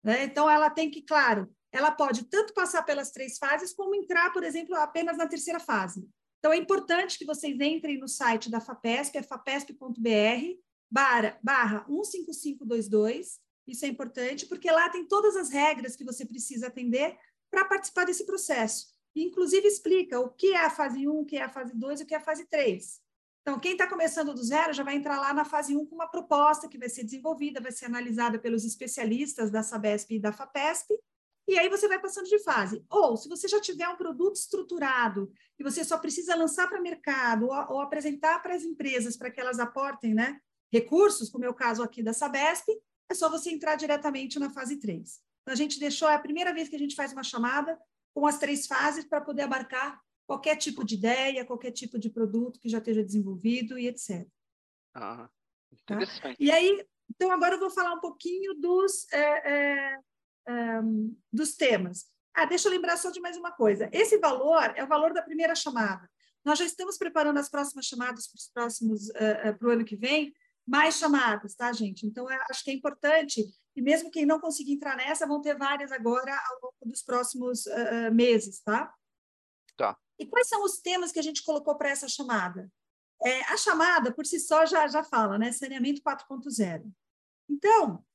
Né? 0.03 0.23
Então, 0.23 0.49
ela 0.49 0.69
tem 0.69 0.89
que, 0.89 1.01
claro, 1.01 1.53
ela 1.71 1.91
pode 1.91 2.25
tanto 2.25 2.53
passar 2.53 2.83
pelas 2.83 3.11
três 3.11 3.37
fases, 3.37 3.73
como 3.73 3.95
entrar, 3.95 4.31
por 4.31 4.43
exemplo, 4.43 4.75
apenas 4.75 5.17
na 5.17 5.27
terceira 5.27 5.59
fase. 5.59 6.07
Então, 6.39 6.53
é 6.53 6.57
importante 6.57 7.17
que 7.17 7.25
vocês 7.25 7.59
entrem 7.59 7.99
no 7.99 8.07
site 8.07 8.49
da 8.49 8.61
FAPESP, 8.61 9.17
é 9.17 9.23
fapesp.br, 9.23 10.57
barra, 10.89 11.37
barra 11.43 11.85
15522, 11.87 13.39
isso 13.67 13.85
é 13.85 13.87
importante, 13.87 14.45
porque 14.47 14.71
lá 14.71 14.89
tem 14.89 15.05
todas 15.05 15.35
as 15.35 15.49
regras 15.49 15.95
que 15.95 16.03
você 16.03 16.25
precisa 16.25 16.67
atender 16.67 17.17
para 17.51 17.65
participar 17.65 18.05
desse 18.05 18.25
processo. 18.25 18.87
E, 19.15 19.23
inclusive, 19.23 19.67
explica 19.67 20.19
o 20.19 20.29
que 20.29 20.53
é 20.53 20.65
a 20.65 20.69
fase 20.69 21.07
1, 21.07 21.11
o 21.11 21.25
que 21.25 21.37
é 21.37 21.43
a 21.43 21.49
fase 21.49 21.75
2 21.75 21.99
e 21.99 22.03
o 22.03 22.05
que 22.07 22.13
é 22.13 22.17
a 22.17 22.21
fase 22.21 22.45
3. 22.47 23.01
Então, 23.41 23.59
quem 23.59 23.71
está 23.73 23.87
começando 23.87 24.33
do 24.33 24.43
zero 24.43 24.73
já 24.73 24.83
vai 24.83 24.95
entrar 24.95 25.19
lá 25.19 25.33
na 25.33 25.45
fase 25.45 25.75
1 25.75 25.85
com 25.85 25.95
uma 25.95 26.07
proposta 26.07 26.67
que 26.67 26.77
vai 26.77 26.89
ser 26.89 27.03
desenvolvida, 27.03 27.61
vai 27.61 27.71
ser 27.71 27.85
analisada 27.85 28.37
pelos 28.37 28.63
especialistas 28.63 29.49
da 29.49 29.63
Sabesp 29.63 30.13
e 30.13 30.19
da 30.19 30.31
FAPESP, 30.31 30.93
e 31.49 31.57
aí 31.57 31.67
você 31.67 31.87
vai 31.87 31.99
passando 31.99 32.27
de 32.27 32.39
fase. 32.39 32.83
Ou, 32.89 33.17
se 33.17 33.27
você 33.27 33.47
já 33.47 33.59
tiver 33.59 33.87
um 33.89 33.95
produto 33.95 34.35
estruturado 34.35 35.31
e 35.57 35.63
você 35.63 35.83
só 35.83 35.97
precisa 35.97 36.35
lançar 36.35 36.67
para 36.69 36.79
o 36.79 36.83
mercado 36.83 37.47
ou, 37.47 37.53
ou 37.73 37.81
apresentar 37.81 38.39
para 38.41 38.55
as 38.55 38.63
empresas 38.63 39.17
para 39.17 39.31
que 39.31 39.39
elas 39.41 39.59
aportem 39.59 40.13
né, 40.13 40.39
recursos, 40.71 41.29
como 41.29 41.45
é 41.45 41.49
o 41.49 41.53
caso 41.53 41.81
aqui 41.81 42.03
da 42.03 42.13
Sabesp, 42.13 42.69
é 43.09 43.15
só 43.15 43.29
você 43.29 43.49
entrar 43.49 43.75
diretamente 43.75 44.37
na 44.37 44.49
fase 44.51 44.77
3. 44.77 45.19
Então, 45.41 45.53
a 45.53 45.57
gente 45.57 45.79
deixou, 45.79 46.07
é 46.07 46.13
a 46.13 46.19
primeira 46.19 46.53
vez 46.53 46.69
que 46.69 46.75
a 46.75 46.79
gente 46.79 46.95
faz 46.95 47.11
uma 47.11 47.23
chamada 47.23 47.79
com 48.13 48.27
as 48.27 48.37
três 48.37 48.67
fases 48.67 49.05
para 49.05 49.21
poder 49.21 49.43
abarcar 49.43 49.99
qualquer 50.27 50.55
tipo 50.57 50.83
de 50.83 50.93
ideia, 50.93 51.45
qualquer 51.45 51.71
tipo 51.71 51.97
de 51.97 52.09
produto 52.09 52.59
que 52.59 52.69
já 52.69 52.77
esteja 52.77 53.03
desenvolvido 53.03 53.79
e 53.79 53.87
etc. 53.87 54.27
Ah, 54.93 55.27
tá? 55.87 55.95
interessante. 55.95 56.21
Tá? 56.21 56.35
E 56.39 56.51
aí, 56.51 56.85
então 57.09 57.31
agora 57.31 57.55
eu 57.55 57.59
vou 57.59 57.71
falar 57.71 57.93
um 57.93 57.99
pouquinho 57.99 58.53
dos, 58.53 59.11
é, 59.11 59.51
é, 59.51 59.99
é, 60.49 60.81
dos 61.31 61.55
temas. 61.55 62.05
Ah, 62.33 62.45
deixa 62.45 62.67
eu 62.67 62.71
lembrar 62.71 62.97
só 62.97 63.11
de 63.11 63.19
mais 63.19 63.37
uma 63.37 63.51
coisa. 63.51 63.89
Esse 63.91 64.17
valor 64.17 64.73
é 64.75 64.83
o 64.83 64.87
valor 64.87 65.13
da 65.13 65.21
primeira 65.21 65.55
chamada. 65.55 66.09
Nós 66.43 66.57
já 66.57 66.65
estamos 66.65 66.97
preparando 66.97 67.37
as 67.37 67.49
próximas 67.49 67.85
chamadas 67.85 68.27
para 68.27 68.37
os 68.37 68.49
próximos 68.53 69.09
uh, 69.09 69.49
uh, 69.49 69.57
para 69.57 69.67
o 69.67 69.71
ano 69.71 69.85
que 69.85 69.95
vem, 69.95 70.33
mais 70.65 70.95
chamadas, 70.95 71.55
tá, 71.55 71.71
gente? 71.73 72.05
Então, 72.05 72.27
acho 72.49 72.63
que 72.63 72.71
é 72.71 72.73
importante, 72.73 73.43
e 73.75 73.81
mesmo 73.81 74.11
quem 74.11 74.25
não 74.25 74.39
conseguir 74.39 74.73
entrar 74.73 74.95
nessa, 74.95 75.27
vão 75.27 75.41
ter 75.41 75.57
várias 75.57 75.91
agora 75.91 76.31
ao 76.31 76.55
longo 76.61 76.91
dos 76.91 77.01
próximos 77.01 77.65
uh, 77.65 78.13
meses, 78.13 78.61
tá? 78.61 78.93
Tá. 79.75 79.97
E 80.17 80.25
quais 80.25 80.47
são 80.47 80.63
os 80.63 80.79
temas 80.79 81.11
que 81.11 81.19
a 81.19 81.23
gente 81.23 81.43
colocou 81.43 81.75
para 81.75 81.89
essa 81.89 82.07
chamada? 82.07 82.71
É, 83.23 83.41
a 83.51 83.57
chamada, 83.57 84.13
por 84.13 84.25
si 84.25 84.39
só, 84.39 84.65
já, 84.65 84.87
já 84.87 85.03
fala, 85.03 85.37
né? 85.37 85.51
Saneamento 85.51 86.01
4.0. 86.01 86.89
Então, 87.49 88.05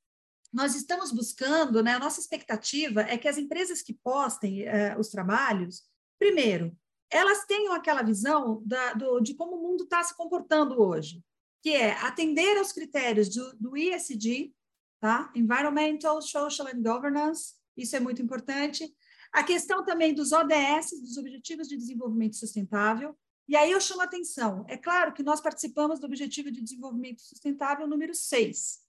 nós 0.55 0.73
estamos 0.73 1.11
buscando, 1.11 1.83
né? 1.83 1.93
A 1.93 1.99
nossa 1.99 2.19
expectativa 2.19 3.01
é 3.01 3.17
que 3.17 3.27
as 3.27 3.37
empresas 3.37 3.81
que 3.81 3.93
postem 3.93 4.63
uh, 4.63 4.99
os 4.99 5.09
trabalhos, 5.09 5.83
primeiro, 6.17 6.75
elas 7.11 7.45
tenham 7.45 7.73
aquela 7.73 8.01
visão 8.01 8.63
da, 8.65 8.93
do, 8.93 9.19
de 9.19 9.35
como 9.35 9.57
o 9.57 9.61
mundo 9.61 9.83
está 9.83 10.03
se 10.03 10.15
comportando 10.15 10.81
hoje 10.81 11.23
que 11.65 11.71
é 11.71 11.93
atender 11.93 12.59
aos 12.59 12.71
critérios 12.71 13.27
do, 13.27 13.57
do 13.57 13.75
ESG, 13.75 14.53
tá? 14.99 15.31
Environmental, 15.33 16.21
Social 16.21 16.67
and 16.67 16.79
Governance, 16.79 17.55
isso 17.75 17.95
é 17.95 17.99
muito 17.99 18.21
importante. 18.21 18.95
A 19.33 19.41
questão 19.41 19.83
também 19.83 20.13
dos 20.13 20.31
ODS, 20.31 20.91
dos 21.01 21.17
Objetivos 21.17 21.67
de 21.67 21.75
Desenvolvimento 21.75 22.35
Sustentável, 22.35 23.17
e 23.47 23.55
aí 23.55 23.71
eu 23.71 23.81
chamo 23.81 24.01
a 24.01 24.03
atenção, 24.03 24.63
é 24.67 24.77
claro 24.77 25.11
que 25.11 25.23
nós 25.23 25.41
participamos 25.41 25.99
do 25.99 26.05
Objetivo 26.05 26.51
de 26.51 26.61
Desenvolvimento 26.61 27.23
Sustentável 27.23 27.87
número 27.87 28.13
6, 28.13 28.84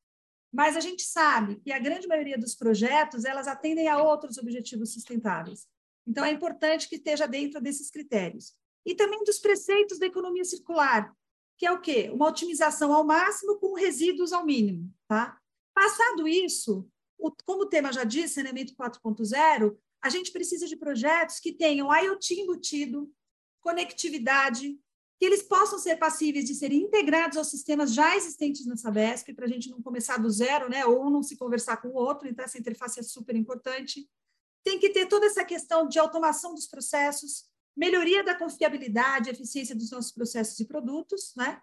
mas 0.57 0.75
a 0.75 0.81
gente 0.81 1.03
sabe 1.03 1.57
que 1.57 1.71
a 1.71 1.79
grande 1.79 2.09
maioria 2.09 2.39
dos 2.39 2.55
projetos, 2.55 3.27
elas 3.27 3.47
atendem 3.47 3.89
a 3.89 4.03
outros 4.03 4.39
objetivos 4.39 4.95
sustentáveis. 4.95 5.69
Então, 6.07 6.25
é 6.25 6.31
importante 6.31 6.89
que 6.89 6.97
esteja 6.97 7.27
dentro 7.27 7.61
desses 7.61 7.91
critérios. 7.91 8.55
E 8.83 8.95
também 8.95 9.23
dos 9.23 9.39
preceitos 9.39 9.99
da 9.99 10.07
economia 10.07 10.47
circular, 10.47 11.15
que 11.59 11.67
é 11.67 11.73
o 11.73 11.79
quê? 11.79 12.09
Uma 12.11 12.29
otimização 12.29 12.95
ao 12.95 13.05
máximo 13.05 13.59
com 13.59 13.75
resíduos 13.75 14.33
ao 14.33 14.47
mínimo, 14.47 14.91
tá? 15.07 15.39
Passado 15.75 16.27
isso, 16.27 16.89
o, 17.19 17.31
como 17.45 17.65
o 17.65 17.69
tema 17.69 17.93
já 17.93 18.05
disse, 18.05 18.37
saneamento 18.37 18.75
4.0, 18.75 19.77
a 20.01 20.09
gente 20.09 20.33
precisa 20.33 20.67
de 20.67 20.77
projetos 20.77 21.39
que 21.39 21.53
tenham 21.53 21.95
IoT 21.95 22.33
embutido, 22.33 23.13
conectividade, 23.61 24.81
que 25.18 25.25
eles 25.25 25.42
possam 25.42 25.78
ser 25.78 25.96
passíveis 25.96 26.44
de 26.44 26.54
serem 26.54 26.82
integrados 26.82 27.38
aos 27.38 27.49
sistemas 27.49 27.94
já 27.94 28.14
existentes 28.16 28.66
na 28.66 28.76
Sabesp, 28.76 29.32
para 29.32 29.46
a 29.46 29.49
gente 29.49 29.70
não 29.70 29.80
começar 29.80 30.18
do 30.18 30.30
zero, 30.30 30.68
né? 30.68 30.85
ou 30.85 31.11
não 31.11 31.23
se 31.23 31.37
conversar 31.37 31.78
com 31.78 31.88
o 31.88 31.94
outro, 31.94 32.28
então 32.28 32.44
essa 32.44 32.58
interface 32.58 33.00
é 33.00 33.02
super 33.02 33.35
importante. 33.35 34.08
Tem 34.62 34.78
que 34.78 34.90
ter 34.90 35.06
toda 35.06 35.26
essa 35.26 35.44
questão 35.44 35.88
de 35.88 35.99
automação 35.99 36.54
dos 36.54 36.66
processos, 36.66 37.44
melhoria 37.75 38.23
da 38.23 38.35
confiabilidade 38.35 39.30
eficiência 39.30 39.75
dos 39.75 39.90
nossos 39.90 40.12
processos 40.12 40.58
e 40.61 40.66
produtos, 40.66 41.32
né? 41.37 41.61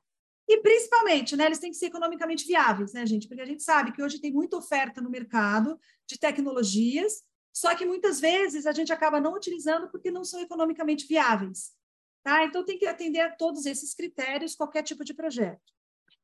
E 0.48 0.58
principalmente, 0.58 1.38
né, 1.38 1.46
eles 1.46 1.60
têm 1.60 1.72
que 1.72 1.78
ser 1.78 1.86
economicamente 1.86 2.46
viáveis, 2.46 2.92
né, 2.92 3.06
gente? 3.06 3.28
Porque 3.28 3.42
a 3.42 3.46
gente 3.46 3.64
sabe 3.64 3.94
que 3.94 4.02
hoje 4.02 4.20
tem 4.20 4.32
muita 4.32 4.58
oferta 4.58 5.00
no 5.00 5.10
mercado 5.10 5.80
de 6.06 6.18
tecnologias, 6.18 7.24
só 7.54 7.74
que 7.76 7.86
muitas 7.86 8.20
vezes 8.20 8.66
a 8.66 8.72
gente 8.72 8.92
acaba 8.92 9.22
não 9.22 9.34
utilizando 9.34 9.90
porque 9.90 10.12
não 10.12 10.24
são 10.24 10.42
economicamente 10.42 11.08
viáveis. 11.08 11.72
Tá? 12.24 12.46
Então 12.46 12.64
tem 12.64 12.78
que 12.78 12.86
atender 12.86 13.20
a 13.20 13.36
todos 13.36 13.66
esses 13.66 13.94
critérios, 13.94 14.56
qualquer 14.56 14.82
tipo 14.84 15.04
de 15.04 15.14
projeto. 15.14 15.62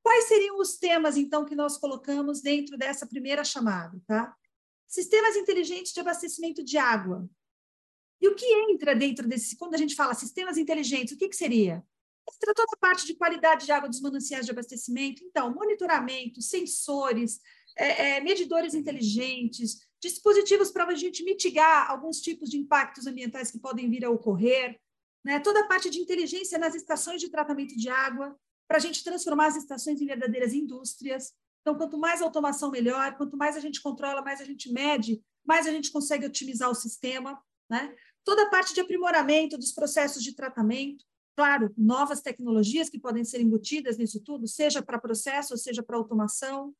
Quais 0.02 0.26
seriam 0.26 0.58
os 0.60 0.78
temas, 0.78 1.18
então, 1.18 1.46
que 1.46 1.56
nós 1.56 1.78
colocamos 1.78 2.42
dentro 2.42 2.78
dessa 2.78 3.06
primeira 3.06 3.44
chamada? 3.44 4.02
Tá? 4.08 4.34
Sistemas 4.88 5.36
inteligentes 5.36 5.92
de 5.92 6.00
abastecimento 6.00 6.64
de 6.64 6.78
água. 6.78 7.30
E 8.22 8.28
o 8.28 8.36
que 8.36 8.46
entra 8.46 8.96
dentro 8.96 9.28
desse, 9.28 9.58
quando 9.58 9.76
a 9.76 9.78
gente 9.78 9.96
fala 9.96 10.14
sistemas 10.14 10.58
inteligentes, 10.58 11.14
o 11.14 11.18
que, 11.18 11.30
que 11.30 11.36
seria? 11.36 11.84
Entra 12.34 12.54
toda 12.54 12.74
a 12.74 12.78
parte 12.78 13.06
de 13.06 13.16
qualidade 13.16 13.66
de 13.66 13.72
água 13.72 13.90
dos 13.90 14.02
mananciais 14.02 14.46
de 14.46 14.52
abastecimento, 14.52 15.24
então, 15.24 15.54
monitoramento, 15.54 16.42
sensores, 16.42 17.40
é, 17.78 18.18
é, 18.18 18.22
medidores 18.22 18.74
inteligentes, 18.74 19.88
dispositivos 20.02 20.72
para 20.72 20.86
a 20.86 20.96
gente 20.96 21.24
mitigar 21.24 21.90
alguns 21.90 22.22
tipos 22.22 22.50
de 22.50 22.58
impactos 22.58 23.08
ambientais 23.08 23.52
que 23.52 23.60
podem 23.60 23.90
vir 23.90 24.06
a 24.06 24.10
ocorrer, 24.10 24.80
né? 25.24 25.40
toda 25.40 25.62
a 25.62 25.68
parte 25.68 25.90
de 25.90 26.00
inteligência 26.00 26.58
nas 26.58 26.76
estações 26.76 27.22
de 27.22 27.30
tratamento 27.30 27.76
de 27.76 27.90
água, 27.90 28.36
para 28.68 28.78
a 28.78 28.82
gente 28.82 29.04
transformar 29.04 29.48
as 29.48 29.56
estações 29.56 30.00
em 30.00 30.06
verdadeiras 30.06 30.54
indústrias. 30.54 31.34
Então, 31.62 31.76
quanto 31.76 31.98
mais 31.98 32.22
automação, 32.22 32.70
melhor, 32.70 33.18
quanto 33.18 33.36
mais 33.36 33.58
a 33.58 33.60
gente 33.60 33.82
controla, 33.82 34.22
mais 34.22 34.40
a 34.40 34.46
gente 34.46 34.72
mede, 34.72 35.22
mais 35.46 35.66
a 35.68 35.72
gente 35.72 35.92
consegue 35.92 36.26
otimizar 36.26 36.70
o 36.70 36.76
sistema. 36.76 37.42
Né? 37.70 37.96
toda 38.24 38.44
a 38.44 38.50
parte 38.50 38.74
de 38.76 38.82
aprimoramento 38.82 39.58
dos 39.58 39.72
processos 39.72 40.24
de 40.24 40.36
tratamento, 40.36 41.04
claro, 41.36 41.74
novas 41.76 42.22
tecnologias 42.22 42.90
que 42.90 43.00
podem 43.00 43.24
ser 43.24 43.42
embutidas 43.42 43.98
nisso 43.98 44.20
tudo, 44.24 44.48
seja 44.48 44.84
para 44.84 45.00
processo, 45.00 45.58
seja 45.58 45.82
para 45.82 45.98
automação, 45.98 46.74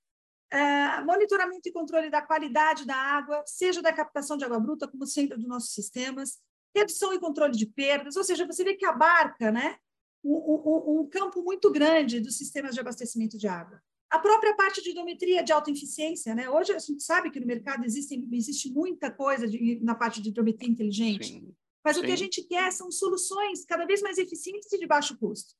é, 0.52 1.02
monitoramento 1.02 1.68
e 1.68 1.72
controle 1.72 2.10
da 2.10 2.22
qualidade 2.22 2.86
da 2.86 2.96
água, 2.96 3.44
seja 3.48 3.82
da 3.82 3.92
captação 3.92 4.38
de 4.38 4.46
água 4.46 4.60
bruta 4.60 4.88
como 4.88 5.08
centro 5.08 5.38
dos 5.38 5.48
nossos 5.48 5.74
sistemas, 5.74 6.40
redução 6.76 7.14
e 7.14 7.20
controle 7.20 7.54
de 7.54 7.66
perdas, 7.66 8.16
ou 8.16 8.24
seja, 8.24 8.46
você 8.46 8.64
vê 8.64 8.76
que 8.76 8.86
abarca 8.86 9.52
né, 9.52 9.78
um, 10.24 10.34
um, 10.34 11.00
um 11.02 11.10
campo 11.10 11.42
muito 11.44 11.72
grande 11.72 12.20
dos 12.20 12.38
sistemas 12.38 12.74
de 12.74 12.80
abastecimento 12.80 13.38
de 13.38 13.48
água. 13.48 13.82
A 14.10 14.18
própria 14.18 14.56
parte 14.56 14.82
de 14.82 14.90
hidrometria 14.90 15.44
de 15.44 15.52
alta 15.54 15.70
eficiência, 15.70 16.34
né? 16.34 16.50
Hoje 16.50 16.74
a 16.74 16.80
gente 16.80 17.04
sabe 17.04 17.30
que 17.30 17.40
no 17.40 17.46
mercado 17.46 17.86
existe, 17.86 18.28
existe 18.32 18.72
muita 18.72 19.12
coisa 19.12 19.48
de, 19.48 19.80
na 19.84 19.94
parte 19.94 20.20
de 20.20 20.30
hidrometria 20.30 20.70
inteligente, 20.70 21.28
sim, 21.28 21.54
mas 21.84 21.96
sim. 21.96 22.02
o 22.02 22.06
que 22.06 22.12
a 22.12 22.16
gente 22.16 22.42
quer 22.44 22.72
são 22.72 22.92
soluções 22.92 23.64
cada 23.66 23.86
vez 23.86 24.02
mais 24.02 24.18
eficientes 24.18 24.72
e 24.74 24.80
de 24.80 24.88
baixo 24.88 25.16
custo. 25.18 25.54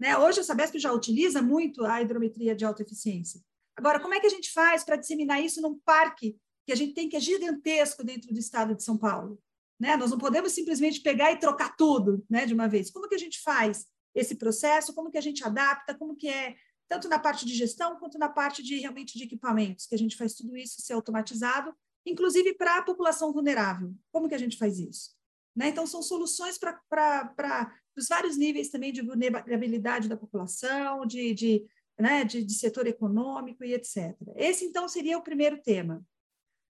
Né? 0.00 0.18
Hoje 0.18 0.40
a 0.40 0.42
Sabesp 0.42 0.80
já 0.80 0.92
utiliza 0.92 1.40
muito 1.40 1.84
a 1.84 2.02
hidrometria 2.02 2.56
de 2.56 2.64
alta 2.64 2.82
eficiência. 2.82 3.40
Agora, 3.76 4.00
como 4.00 4.14
é 4.14 4.20
que 4.20 4.26
a 4.26 4.30
gente 4.30 4.50
faz 4.50 4.82
para 4.82 4.96
disseminar 4.96 5.40
isso 5.40 5.62
num 5.62 5.78
parque 5.78 6.36
que 6.66 6.72
a 6.72 6.74
gente 6.76 6.94
tem 6.94 7.08
que 7.08 7.16
é 7.16 7.20
gigantesco 7.20 8.02
dentro 8.04 8.32
do 8.32 8.38
estado 8.38 8.74
de 8.74 8.82
São 8.82 8.98
Paulo? 8.98 9.40
Né? 9.82 9.96
Nós 9.96 10.12
não 10.12 10.18
podemos 10.18 10.52
simplesmente 10.52 11.00
pegar 11.00 11.32
e 11.32 11.40
trocar 11.40 11.74
tudo 11.74 12.24
né, 12.30 12.46
de 12.46 12.54
uma 12.54 12.68
vez. 12.68 12.88
Como 12.88 13.08
que 13.08 13.16
a 13.16 13.18
gente 13.18 13.40
faz 13.40 13.84
esse 14.14 14.36
processo? 14.36 14.94
Como 14.94 15.10
que 15.10 15.18
a 15.18 15.20
gente 15.20 15.42
adapta? 15.42 15.92
Como 15.92 16.14
que 16.14 16.28
é 16.28 16.54
tanto 16.88 17.08
na 17.08 17.18
parte 17.18 17.44
de 17.44 17.52
gestão 17.52 17.98
quanto 17.98 18.16
na 18.16 18.28
parte 18.28 18.62
de 18.62 18.78
realmente 18.78 19.18
de 19.18 19.24
equipamentos, 19.24 19.86
que 19.86 19.94
a 19.96 19.98
gente 19.98 20.16
faz 20.16 20.34
tudo 20.34 20.56
isso 20.56 20.80
ser 20.80 20.92
automatizado, 20.92 21.74
inclusive 22.06 22.54
para 22.54 22.76
a 22.76 22.82
população 22.82 23.32
vulnerável. 23.32 23.92
Como 24.12 24.28
que 24.28 24.36
a 24.36 24.38
gente 24.38 24.56
faz 24.56 24.78
isso? 24.78 25.16
Né? 25.56 25.70
Então, 25.70 25.84
são 25.84 26.00
soluções 26.00 26.56
para 26.58 27.72
dos 27.96 28.06
vários 28.06 28.36
níveis 28.36 28.68
também 28.68 28.92
de 28.92 29.02
vulnerabilidade 29.02 30.08
da 30.08 30.16
população, 30.16 31.04
de, 31.04 31.34
de, 31.34 31.66
né, 31.98 32.22
de, 32.24 32.44
de 32.44 32.54
setor 32.54 32.86
econômico 32.86 33.64
e 33.64 33.74
etc. 33.74 34.16
Esse, 34.36 34.64
então, 34.64 34.86
seria 34.88 35.18
o 35.18 35.24
primeiro 35.24 35.60
tema. 35.60 36.04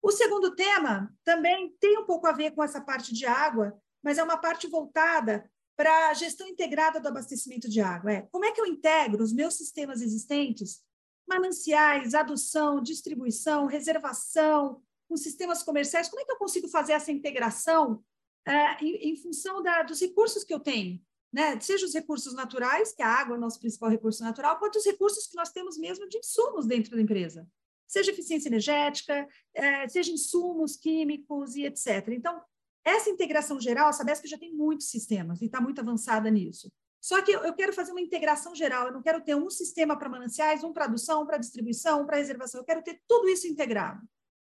O 0.04 0.12
segundo 0.12 0.54
tema 0.54 1.10
também 1.24 1.74
tem 1.80 1.98
um 1.98 2.06
pouco 2.06 2.28
a 2.28 2.34
ver 2.34 2.52
com 2.52 2.62
essa 2.62 2.82
parte 2.82 3.14
de 3.14 3.26
água, 3.26 3.74
mas 4.04 4.18
é 4.18 4.24
uma 4.24 4.36
parte 4.36 4.68
voltada 4.68 5.50
para 5.78 6.10
a 6.10 6.14
gestão 6.14 6.46
integrada 6.46 7.00
do 7.00 7.08
abastecimento 7.08 7.70
de 7.70 7.80
água. 7.80 8.12
É, 8.12 8.22
como 8.24 8.44
é 8.44 8.52
que 8.52 8.60
eu 8.60 8.66
integro 8.66 9.24
os 9.24 9.32
meus 9.32 9.56
sistemas 9.56 10.02
existentes, 10.02 10.84
mananciais, 11.26 12.14
adução, 12.14 12.82
distribuição, 12.84 13.66
reservação, 13.66 14.84
com 15.08 15.16
sistemas 15.16 15.64
comerciais, 15.64 16.10
como 16.10 16.22
é 16.22 16.26
que 16.26 16.34
eu 16.34 16.38
consigo 16.38 16.68
fazer 16.68 16.92
essa 16.92 17.12
integração 17.12 18.04
é, 18.46 18.84
em, 18.84 19.12
em, 19.12 19.16
função 19.16 19.64
da, 19.64 19.84
dos 19.84 20.02
recursos 20.02 20.44
que 20.44 20.54
eu 20.54 20.60
tenho? 20.60 21.02
Né? 21.32 21.58
Seja 21.62 21.86
os 21.86 21.94
recursos 21.94 22.34
naturais, 22.34 22.92
que 22.92 23.02
a 23.02 23.08
água 23.08 23.36
é 23.36 23.38
o 23.38 23.42
nosso 23.42 23.58
principal 23.58 23.90
recurso 23.90 24.22
natural, 24.22 24.60
quanto 24.60 24.80
os 24.80 24.86
recursos 24.86 25.28
que 25.28 25.38
nós 25.38 25.50
temos 25.50 25.78
mesmo 25.78 26.10
de 26.10 26.18
insumos 26.18 26.68
dentro 26.68 26.94
da 26.94 27.02
empresa. 27.02 27.48
Seja 27.94 28.10
eficiência 28.10 28.50
energética, 28.50 29.28
é, 29.54 29.88
seja 29.88 30.12
insumos 30.12 30.76
químicos 30.76 31.56
e 31.56 31.64
etc. 31.64 32.08
Então, 32.08 32.42
essa 32.84 33.08
integração 33.08 33.60
geral, 33.60 33.88
a 33.88 33.94
Sabesp 33.94 34.26
já 34.28 34.36
tem 34.36 34.52
muitos 34.52 34.90
sistemas 34.90 35.40
e 35.44 35.46
está 35.46 35.62
muito 35.62 35.80
avançada 35.80 36.28
nisso. 36.32 36.72
Só 37.00 37.22
que 37.22 37.32
eu 37.32 37.54
quero 37.54 37.72
fazer 37.72 37.92
uma 37.92 38.02
integração 38.02 38.56
geral, 38.56 38.88
eu 38.88 38.94
não 38.94 39.04
quero 39.04 39.22
ter 39.22 39.36
um 39.36 39.48
sistema 39.48 39.96
para 39.96 40.10
mananciais, 40.10 40.64
um 40.64 40.74
para 40.74 40.86
adução, 40.86 41.22
um 41.22 41.26
para 41.28 41.38
distribuição, 41.38 42.02
um 42.02 42.06
para 42.08 42.18
reservação, 42.18 42.62
eu 42.62 42.66
quero 42.66 42.82
ter 42.82 43.00
tudo 43.08 43.30
isso 43.30 43.46
integrado. 43.46 44.02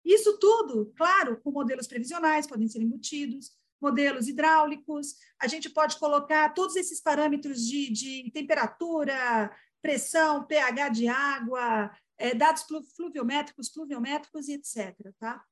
Isso 0.04 0.36
tudo, 0.36 0.92
claro, 0.96 1.40
com 1.40 1.52
modelos 1.52 1.86
previsionais, 1.86 2.44
podem 2.44 2.66
ser 2.66 2.82
embutidos, 2.82 3.52
modelos 3.80 4.26
hidráulicos, 4.26 5.14
a 5.40 5.46
gente 5.46 5.70
pode 5.70 5.96
colocar 5.96 6.52
todos 6.54 6.74
esses 6.74 7.00
parâmetros 7.00 7.64
de, 7.64 7.88
de 7.92 8.30
temperatura, 8.32 9.56
pressão, 9.80 10.44
pH 10.44 10.88
de 10.88 11.06
água, 11.06 11.92
é, 12.18 12.34
dados 12.34 12.64
fluviométricos, 12.94 13.70
pluviométricos 13.70 14.48
e 14.48 14.54
etc. 14.54 14.94
Tá? 15.18 15.42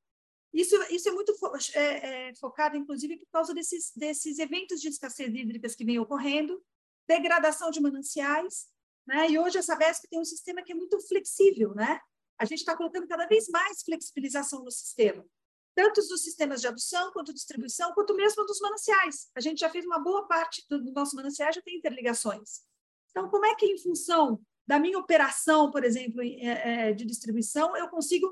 Isso, 0.53 0.75
isso 0.91 1.09
é 1.09 1.11
muito 1.11 1.33
fo 1.37 1.51
é, 1.73 2.29
é, 2.29 2.35
focado, 2.35 2.75
inclusive, 2.75 3.17
por 3.17 3.27
causa 3.31 3.53
desses, 3.53 3.91
desses 3.95 4.37
eventos 4.37 4.81
de 4.81 4.89
escassez 4.89 5.33
hídricas 5.33 5.75
que 5.75 5.85
vem 5.85 5.99
ocorrendo, 5.99 6.61
degradação 7.07 7.71
de 7.71 7.79
mananciais, 7.79 8.67
né? 9.05 9.29
e 9.29 9.39
hoje 9.39 9.57
a 9.57 9.63
Sabesp 9.63 10.07
tem 10.09 10.19
um 10.19 10.25
sistema 10.25 10.61
que 10.61 10.73
é 10.73 10.75
muito 10.75 10.99
flexível, 11.07 11.73
né? 11.73 11.99
A 12.37 12.45
gente 12.45 12.59
está 12.59 12.75
colocando 12.75 13.07
cada 13.07 13.25
vez 13.25 13.47
mais 13.47 13.81
flexibilização 13.81 14.63
no 14.63 14.69
sistema, 14.69 15.25
tanto 15.73 16.01
dos 16.01 16.21
sistemas 16.21 16.61
de 16.61 16.67
adução, 16.67 17.11
quanto 17.11 17.33
distribuição, 17.33 17.93
quanto 17.93 18.13
mesmo 18.13 18.45
dos 18.45 18.59
mananciais. 18.59 19.29
A 19.33 19.39
gente 19.39 19.59
já 19.59 19.69
fez 19.69 19.85
uma 19.85 19.99
boa 19.99 20.27
parte 20.27 20.63
do, 20.69 20.83
do 20.83 20.91
nosso 20.91 21.15
manancial, 21.15 21.51
já 21.53 21.61
tem 21.61 21.77
interligações. 21.77 22.61
Então, 23.09 23.29
como 23.29 23.45
é 23.45 23.55
que, 23.55 23.65
em 23.65 23.77
função 23.77 24.39
da 24.67 24.79
minha 24.79 24.99
operação, 24.99 25.71
por 25.71 25.83
exemplo, 25.83 26.21
é, 26.21 26.89
é, 26.89 26.93
de 26.93 27.05
distribuição, 27.05 27.75
eu 27.77 27.87
consigo 27.87 28.27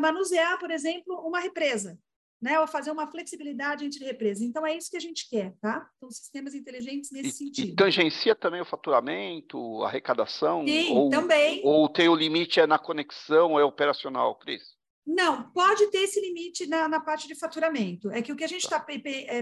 manusear, 0.00 0.58
por 0.58 0.70
exemplo, 0.70 1.14
uma 1.26 1.38
represa, 1.38 1.98
né? 2.42 2.60
Ou 2.60 2.66
fazer 2.66 2.90
uma 2.90 3.10
flexibilidade 3.10 3.84
entre 3.84 4.04
represas. 4.04 4.42
Então, 4.42 4.66
é 4.66 4.76
isso 4.76 4.90
que 4.90 4.96
a 4.96 5.00
gente 5.00 5.28
quer, 5.28 5.54
tá? 5.60 5.88
Então, 5.96 6.10
sistemas 6.10 6.54
inteligentes 6.54 7.10
nesse 7.10 7.28
e, 7.28 7.32
sentido. 7.32 7.68
E 7.68 7.76
tangencia 7.76 8.34
também 8.34 8.60
o 8.60 8.66
faturamento, 8.66 9.82
a 9.82 9.88
arrecadação? 9.88 10.66
Sim, 10.66 10.92
ou, 10.92 11.08
também. 11.08 11.62
Ou 11.64 11.88
tem 11.88 12.08
o 12.08 12.14
limite 12.14 12.60
é 12.60 12.66
na 12.66 12.78
conexão, 12.78 13.58
é 13.58 13.64
operacional, 13.64 14.34
Cris? 14.38 14.74
Não, 15.06 15.50
pode 15.50 15.86
ter 15.90 15.98
esse 15.98 16.20
limite 16.20 16.66
na, 16.66 16.88
na 16.88 17.00
parte 17.00 17.28
de 17.28 17.34
faturamento. 17.34 18.10
É 18.10 18.20
que 18.20 18.32
o 18.32 18.36
que 18.36 18.44
a 18.44 18.48
gente 18.48 18.64
está 18.64 18.80
tá. 18.80 18.86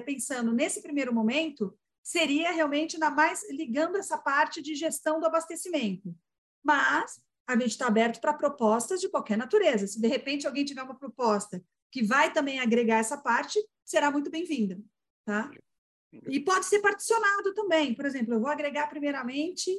pensando 0.05 0.53
nesse 0.53 0.83
primeiro 0.83 1.15
momento 1.15 1.77
seria 2.03 2.51
realmente 2.51 2.99
na 2.99 3.11
mais 3.11 3.49
ligando 3.51 3.97
essa 3.97 4.19
parte 4.19 4.61
de 4.61 4.75
gestão 4.75 5.21
do 5.21 5.27
abastecimento. 5.27 6.15
Mas 6.63 7.23
a 7.47 7.53
gente 7.55 7.71
está 7.71 7.87
aberto 7.87 8.21
para 8.21 8.33
propostas 8.33 9.01
de 9.01 9.09
qualquer 9.09 9.37
natureza. 9.37 9.87
Se 9.87 10.01
de 10.01 10.09
repente 10.09 10.47
alguém 10.47 10.65
tiver 10.65 10.83
uma 10.83 10.99
proposta 10.99 11.63
que 11.91 12.03
vai 12.03 12.33
também 12.33 12.59
agregar 12.59 12.99
essa 12.99 13.17
parte, 13.19 13.59
será 13.85 14.11
muito 14.11 14.31
bem-vinda, 14.31 14.81
tá? 15.25 15.51
E 16.29 16.41
pode 16.41 16.67
ser 16.67 16.81
particionado 16.81 17.55
também. 17.55 17.95
Por 17.95 18.05
exemplo, 18.05 18.35
eu 18.35 18.41
vou 18.41 18.51
agregar 18.51 18.87
primeiramente 18.89 19.71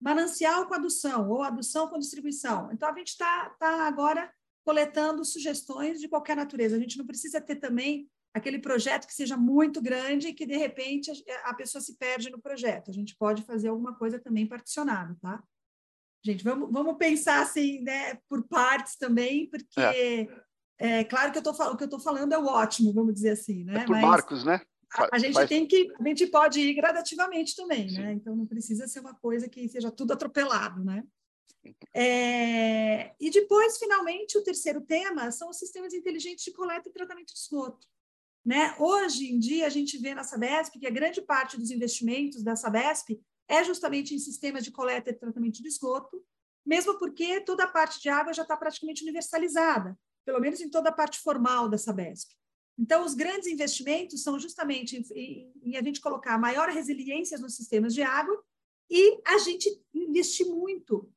manancial 0.00 0.66
com 0.66 0.74
adução 0.74 1.30
ou 1.30 1.42
adução 1.42 1.88
com 1.88 1.98
distribuição. 1.98 2.70
Então 2.72 2.88
a 2.88 2.96
gente 2.96 3.08
está 3.08 3.50
tá 3.58 3.86
agora 3.86 4.32
coletando 4.64 5.24
sugestões 5.24 6.00
de 6.00 6.08
qualquer 6.08 6.36
natureza. 6.36 6.76
A 6.76 6.78
gente 6.78 6.98
não 6.98 7.06
precisa 7.06 7.40
ter 7.40 7.56
também 7.56 8.08
aquele 8.34 8.58
projeto 8.58 9.06
que 9.06 9.14
seja 9.14 9.36
muito 9.36 9.80
grande 9.80 10.28
e 10.28 10.34
que 10.34 10.46
de 10.46 10.56
repente 10.56 11.10
a 11.44 11.54
pessoa 11.54 11.82
se 11.82 11.96
perde 11.96 12.30
no 12.30 12.40
projeto. 12.40 12.90
A 12.90 12.94
gente 12.94 13.14
pode 13.16 13.42
fazer 13.42 13.68
alguma 13.68 13.94
coisa 13.94 14.18
também 14.18 14.46
particionado, 14.46 15.16
tá? 15.20 15.42
Gente, 16.24 16.44
vamos, 16.44 16.70
vamos 16.70 16.96
pensar 16.96 17.42
assim, 17.42 17.80
né, 17.82 18.14
por 18.28 18.44
partes 18.44 18.96
também, 18.96 19.48
porque 19.50 19.80
é, 19.80 20.28
é 20.78 21.04
claro 21.04 21.32
que 21.32 21.38
eu 21.38 21.42
tô, 21.42 21.50
o 21.50 21.76
que 21.76 21.82
eu 21.82 21.86
estou 21.86 22.00
falando 22.00 22.32
é 22.32 22.38
o 22.38 22.46
ótimo, 22.46 22.92
vamos 22.92 23.14
dizer 23.14 23.30
assim, 23.30 23.64
né? 23.64 23.82
É 23.82 23.84
por 23.84 23.96
Mas 23.96 24.02
marcos, 24.02 24.44
né? 24.44 24.60
A, 24.94 25.16
a 25.16 25.18
gente 25.18 25.34
Faz... 25.34 25.48
tem 25.48 25.66
que, 25.66 25.92
a 25.98 26.08
gente 26.08 26.26
pode 26.28 26.60
ir 26.60 26.74
gradativamente 26.74 27.56
também, 27.56 27.88
Sim. 27.88 27.98
né? 27.98 28.12
Então 28.12 28.36
não 28.36 28.46
precisa 28.46 28.86
ser 28.86 29.00
uma 29.00 29.14
coisa 29.14 29.48
que 29.48 29.68
seja 29.68 29.90
tudo 29.90 30.12
atropelado, 30.12 30.84
né? 30.84 31.02
É, 31.94 33.14
e 33.20 33.30
depois, 33.30 33.78
finalmente, 33.78 34.36
o 34.36 34.42
terceiro 34.42 34.80
tema 34.80 35.30
são 35.30 35.48
os 35.48 35.58
sistemas 35.58 35.94
inteligentes 35.94 36.44
de 36.44 36.52
coleta 36.52 36.88
e 36.88 36.92
tratamento 36.92 37.32
de 37.32 37.38
esgoto. 37.38 37.86
Né? 38.44 38.74
Hoje 38.78 39.30
em 39.30 39.38
dia, 39.38 39.66
a 39.66 39.70
gente 39.70 39.96
vê 39.98 40.14
na 40.14 40.24
Sabesp 40.24 40.78
que 40.78 40.86
a 40.86 40.90
grande 40.90 41.22
parte 41.22 41.56
dos 41.56 41.70
investimentos 41.70 42.42
da 42.42 42.56
Sabesp 42.56 43.20
é 43.48 43.62
justamente 43.62 44.14
em 44.14 44.18
sistemas 44.18 44.64
de 44.64 44.70
coleta 44.70 45.10
e 45.10 45.14
tratamento 45.14 45.62
de 45.62 45.68
esgoto, 45.68 46.24
mesmo 46.64 46.98
porque 46.98 47.40
toda 47.40 47.64
a 47.64 47.68
parte 47.68 48.00
de 48.00 48.08
água 48.08 48.32
já 48.32 48.42
está 48.42 48.56
praticamente 48.56 49.02
universalizada, 49.02 49.98
pelo 50.24 50.40
menos 50.40 50.60
em 50.60 50.68
toda 50.68 50.88
a 50.88 50.92
parte 50.92 51.20
formal 51.20 51.68
da 51.68 51.78
Sabesp. 51.78 52.30
Então, 52.78 53.04
os 53.04 53.14
grandes 53.14 53.46
investimentos 53.46 54.22
são 54.22 54.38
justamente 54.38 54.96
em, 55.14 55.52
em 55.62 55.76
a 55.76 55.82
gente 55.82 56.00
colocar 56.00 56.38
maior 56.38 56.68
resiliência 56.68 57.38
nos 57.38 57.54
sistemas 57.54 57.94
de 57.94 58.02
água 58.02 58.42
e 58.90 59.20
a 59.26 59.38
gente 59.38 59.68
investir 59.94 60.46
muito 60.46 61.12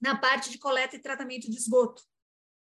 na 0.00 0.16
parte 0.16 0.50
de 0.50 0.58
coleta 0.58 0.96
e 0.96 1.00
tratamento 1.00 1.50
de 1.50 1.56
esgoto. 1.56 2.02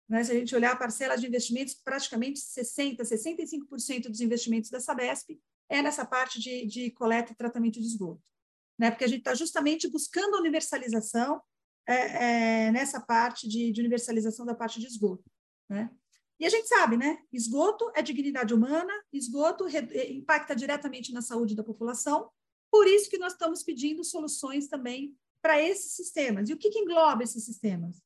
Né? 0.09 0.23
Se 0.25 0.33
a 0.33 0.35
gente 0.35 0.55
olhar 0.55 0.73
a 0.73 0.77
parcela 0.77 1.17
de 1.17 1.27
investimentos, 1.27 1.75
praticamente 1.75 2.41
60%, 2.41 3.01
65% 3.01 4.09
dos 4.09 4.21
investimentos 4.21 4.71
da 4.71 4.81
Sabesp 4.81 5.39
é 5.69 5.83
nessa 5.83 6.05
parte 6.05 6.41
de, 6.41 6.67
de 6.67 6.91
coleta 6.93 7.33
e 7.33 7.37
tratamento 7.37 7.81
de 7.81 7.87
esgoto 7.87 8.23
né? 8.79 8.91
porque 8.91 9.05
a 9.05 9.09
gente 9.09 9.21
está 9.21 9.35
justamente 9.35 9.89
buscando 9.89 10.37
a 10.37 10.41
universalização 10.41 11.41
é, 11.87 12.67
é, 12.67 12.73
nessa 12.73 13.01
parte 13.01 13.49
de, 13.49 13.73
de, 13.73 13.81
universalização 13.81 14.45
da 14.45 14.55
parte 14.55 14.81
de 14.81 14.87
esgoto. 14.87 15.25
Né? 15.69 15.91
E 16.39 16.45
a 16.45 16.49
gente 16.51 16.69
sabe, 16.69 16.97
né? 16.97 17.19
Esgoto 17.33 17.91
é 17.95 18.03
dignidade 18.03 18.53
humana, 18.53 18.93
esgoto 19.13 19.67
é, 19.69 20.11
impacta 20.13 20.55
diretamente 20.55 21.13
na 21.13 21.23
saúde 21.23 21.55
da 21.55 21.65
população, 21.65 22.31
por 22.71 22.87
isso 22.87 23.09
que 23.09 23.19
nós 23.19 23.33
estamos 23.33 23.63
pedindo 23.63 24.05
soluções 24.05 24.69
também 24.69 25.17
para 25.41 25.63
esses 25.63 25.93
sistemas. 25.93 26.49
E 26.49 26.53
o 26.53 26.59
que, 26.59 26.69
que 26.69 26.81
engloba 26.81 27.23
esses 27.23 27.45
sistemas? 27.45 28.03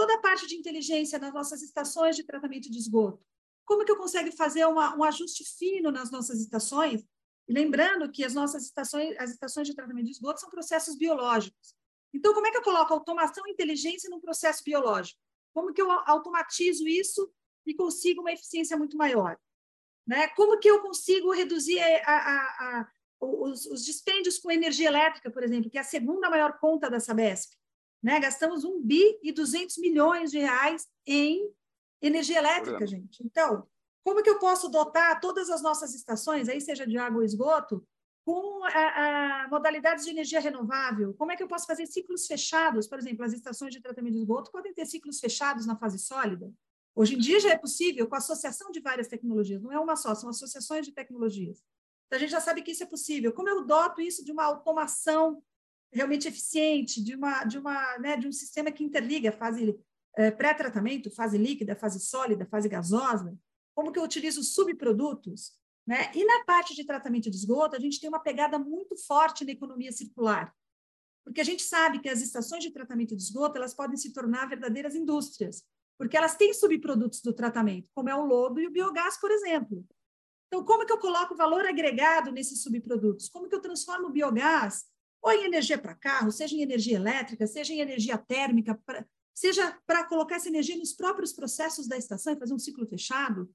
Toda 0.00 0.14
a 0.14 0.18
parte 0.18 0.46
de 0.46 0.56
inteligência 0.56 1.18
nas 1.18 1.34
nossas 1.34 1.60
estações 1.60 2.16
de 2.16 2.24
tratamento 2.24 2.70
de 2.70 2.78
esgoto. 2.78 3.22
Como 3.66 3.84
que 3.84 3.92
eu 3.92 3.98
consigo 3.98 4.32
fazer 4.32 4.64
uma, 4.64 4.96
um 4.96 5.04
ajuste 5.04 5.44
fino 5.44 5.90
nas 5.90 6.10
nossas 6.10 6.40
estações 6.40 7.04
e 7.46 7.52
lembrando 7.52 8.10
que 8.10 8.24
as 8.24 8.32
nossas 8.32 8.64
estações, 8.64 9.14
as 9.18 9.30
estações 9.30 9.68
de 9.68 9.74
tratamento 9.74 10.06
de 10.06 10.12
esgoto 10.12 10.40
são 10.40 10.48
processos 10.48 10.96
biológicos. 10.96 11.74
Então, 12.14 12.32
como 12.32 12.46
é 12.46 12.50
que 12.50 12.56
eu 12.56 12.62
coloco 12.62 12.94
automação 12.94 13.46
e 13.46 13.50
inteligência 13.50 14.08
num 14.08 14.22
processo 14.22 14.64
biológico? 14.64 15.20
Como 15.52 15.70
que 15.74 15.82
eu 15.82 15.90
automatizo 15.90 16.88
isso 16.88 17.30
e 17.66 17.74
consigo 17.74 18.22
uma 18.22 18.32
eficiência 18.32 18.78
muito 18.78 18.96
maior? 18.96 19.38
Né? 20.06 20.28
Como 20.28 20.58
que 20.58 20.70
eu 20.70 20.80
consigo 20.80 21.30
reduzir 21.30 21.78
a, 21.78 22.10
a, 22.10 22.38
a, 22.38 22.88
os, 23.20 23.66
os, 23.66 23.84
dispêndios 23.84 24.38
com 24.38 24.50
energia 24.50 24.88
elétrica, 24.88 25.30
por 25.30 25.42
exemplo, 25.42 25.68
que 25.68 25.76
é 25.76 25.82
a 25.82 25.84
segunda 25.84 26.30
maior 26.30 26.58
conta 26.58 26.88
da 26.88 26.98
Sabesp? 26.98 27.52
Né? 28.02 28.18
Gastamos 28.20 28.64
1 28.64 28.82
bi 28.82 29.18
e 29.22 29.32
200 29.32 29.78
milhões 29.78 30.30
de 30.30 30.38
reais 30.38 30.86
em 31.06 31.52
energia 32.00 32.38
elétrica, 32.38 32.86
gente. 32.86 33.22
Então, 33.24 33.66
como 34.02 34.22
que 34.22 34.30
eu 34.30 34.38
posso 34.38 34.68
dotar 34.68 35.20
todas 35.20 35.50
as 35.50 35.62
nossas 35.62 35.94
estações, 35.94 36.48
aí 36.48 36.60
seja 36.60 36.86
de 36.86 36.96
água 36.96 37.18
ou 37.18 37.24
esgoto, 37.24 37.86
com 38.24 38.64
a, 38.64 39.44
a, 39.44 39.48
modalidades 39.48 40.04
de 40.04 40.10
energia 40.10 40.40
renovável? 40.40 41.14
Como 41.14 41.32
é 41.32 41.36
que 41.36 41.42
eu 41.42 41.48
posso 41.48 41.66
fazer 41.66 41.86
ciclos 41.86 42.26
fechados? 42.26 42.86
Por 42.86 42.98
exemplo, 42.98 43.24
as 43.24 43.32
estações 43.32 43.72
de 43.72 43.80
tratamento 43.80 44.14
de 44.14 44.20
esgoto 44.20 44.50
podem 44.50 44.72
ter 44.72 44.86
ciclos 44.86 45.20
fechados 45.20 45.66
na 45.66 45.76
fase 45.76 45.98
sólida. 45.98 46.52
Hoje 46.94 47.14
em 47.14 47.18
dia 47.18 47.40
já 47.40 47.50
é 47.50 47.58
possível 47.58 48.06
com 48.06 48.14
a 48.14 48.18
associação 48.18 48.70
de 48.70 48.80
várias 48.80 49.08
tecnologias, 49.08 49.62
não 49.62 49.72
é 49.72 49.78
uma 49.78 49.96
só, 49.96 50.14
são 50.14 50.28
associações 50.28 50.86
de 50.86 50.92
tecnologias. 50.92 51.62
Então, 52.06 52.16
a 52.16 52.20
gente 52.20 52.30
já 52.30 52.40
sabe 52.40 52.62
que 52.62 52.72
isso 52.72 52.82
é 52.82 52.86
possível. 52.86 53.32
Como 53.32 53.48
eu 53.48 53.64
doto 53.64 54.00
isso 54.00 54.24
de 54.24 54.32
uma 54.32 54.44
automação 54.44 55.42
realmente 55.92 56.28
eficiente, 56.28 57.02
de, 57.02 57.14
uma, 57.14 57.44
de, 57.44 57.58
uma, 57.58 57.98
né, 57.98 58.16
de 58.16 58.28
um 58.28 58.32
sistema 58.32 58.70
que 58.70 58.84
interliga 58.84 59.32
fase 59.32 59.78
é, 60.16 60.30
pré-tratamento, 60.30 61.10
fase 61.10 61.38
líquida, 61.38 61.76
fase 61.76 62.00
sólida, 62.00 62.46
fase 62.46 62.68
gasosa, 62.68 63.36
como 63.74 63.92
que 63.92 63.98
eu 63.98 64.04
utilizo 64.04 64.42
subprodutos, 64.42 65.58
Né? 65.86 66.10
E 66.14 66.24
na 66.24 66.44
parte 66.44 66.74
de 66.74 66.84
tratamento 66.84 67.30
de 67.30 67.36
esgoto, 67.36 67.74
a 67.74 67.80
gente 67.80 68.00
tem 68.00 68.08
uma 68.08 68.20
pegada 68.20 68.58
muito 68.58 68.96
forte 68.96 69.44
na 69.44 69.52
economia 69.52 69.90
circular, 69.90 70.54
porque 71.24 71.40
a 71.40 71.44
gente 71.44 71.62
sabe 71.62 72.00
que 72.00 72.08
as 72.08 72.20
estações 72.20 72.62
de 72.62 72.70
tratamento 72.70 73.16
de 73.16 73.22
esgoto 73.22 73.56
elas 73.56 73.74
podem 73.74 73.96
se 73.96 74.12
tornar 74.12 74.48
verdadeiras 74.48 74.94
indústrias, 74.94 75.64
porque 75.98 76.16
elas 76.16 76.36
têm 76.36 76.54
subprodutos 76.54 77.20
do 77.20 77.32
tratamento, 77.32 77.90
como 77.94 78.08
é 78.08 78.14
o 78.14 78.24
lodo 78.24 78.60
e 78.60 78.66
o 78.66 78.70
biogás, 78.70 79.18
por 79.18 79.30
exemplo. 79.30 79.84
Então, 80.46 80.64
como 80.64 80.84
que 80.84 80.92
eu 80.92 80.98
coloco 80.98 81.36
valor 81.36 81.64
agregado 81.66 82.32
nesses 82.32 82.62
subprodutos? 82.62 83.28
Como 83.28 83.48
que 83.48 83.54
eu 83.54 83.60
transformo 83.60 84.08
o 84.08 84.12
biogás 84.12 84.84
ou 85.22 85.32
em 85.32 85.44
energia 85.44 85.78
para 85.78 85.94
carro, 85.94 86.30
seja 86.30 86.56
em 86.56 86.62
energia 86.62 86.96
elétrica, 86.96 87.46
seja 87.46 87.72
em 87.72 87.80
energia 87.80 88.16
térmica, 88.16 88.74
pra, 88.86 89.04
seja 89.34 89.78
para 89.86 90.04
colocar 90.04 90.36
essa 90.36 90.48
energia 90.48 90.76
nos 90.76 90.92
próprios 90.92 91.32
processos 91.32 91.86
da 91.86 91.96
estação 91.96 92.32
e 92.32 92.38
fazer 92.38 92.54
um 92.54 92.58
ciclo 92.58 92.86
fechado? 92.86 93.52